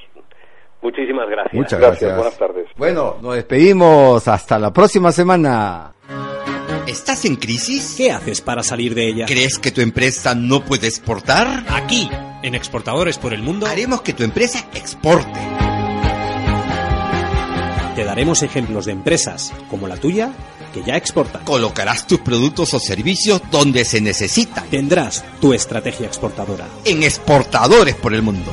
[0.82, 1.54] Muchísimas gracias.
[1.54, 2.16] Muchas Gracias, gracias.
[2.16, 2.68] buenas tardes.
[2.78, 4.28] Bueno, nos despedimos.
[4.28, 5.92] Hasta la próxima semana.
[6.88, 7.96] ¿Estás en crisis?
[7.98, 9.26] ¿Qué haces para salir de ella?
[9.28, 11.48] ¿Crees que tu empresa no puede exportar?
[11.70, 12.08] Aquí,
[12.46, 15.40] en Exportadores por el Mundo, Haremos que tu empresa exporte.
[17.96, 20.32] te daremos ejemplos de empresas como la tuya
[20.74, 21.46] que ya exportan.
[21.46, 24.66] Colocarás tus productos o servicios donde se necesitan.
[24.70, 26.68] Tendrás tu estrategia exportadora.
[26.84, 28.52] En Exportadores por el Mundo.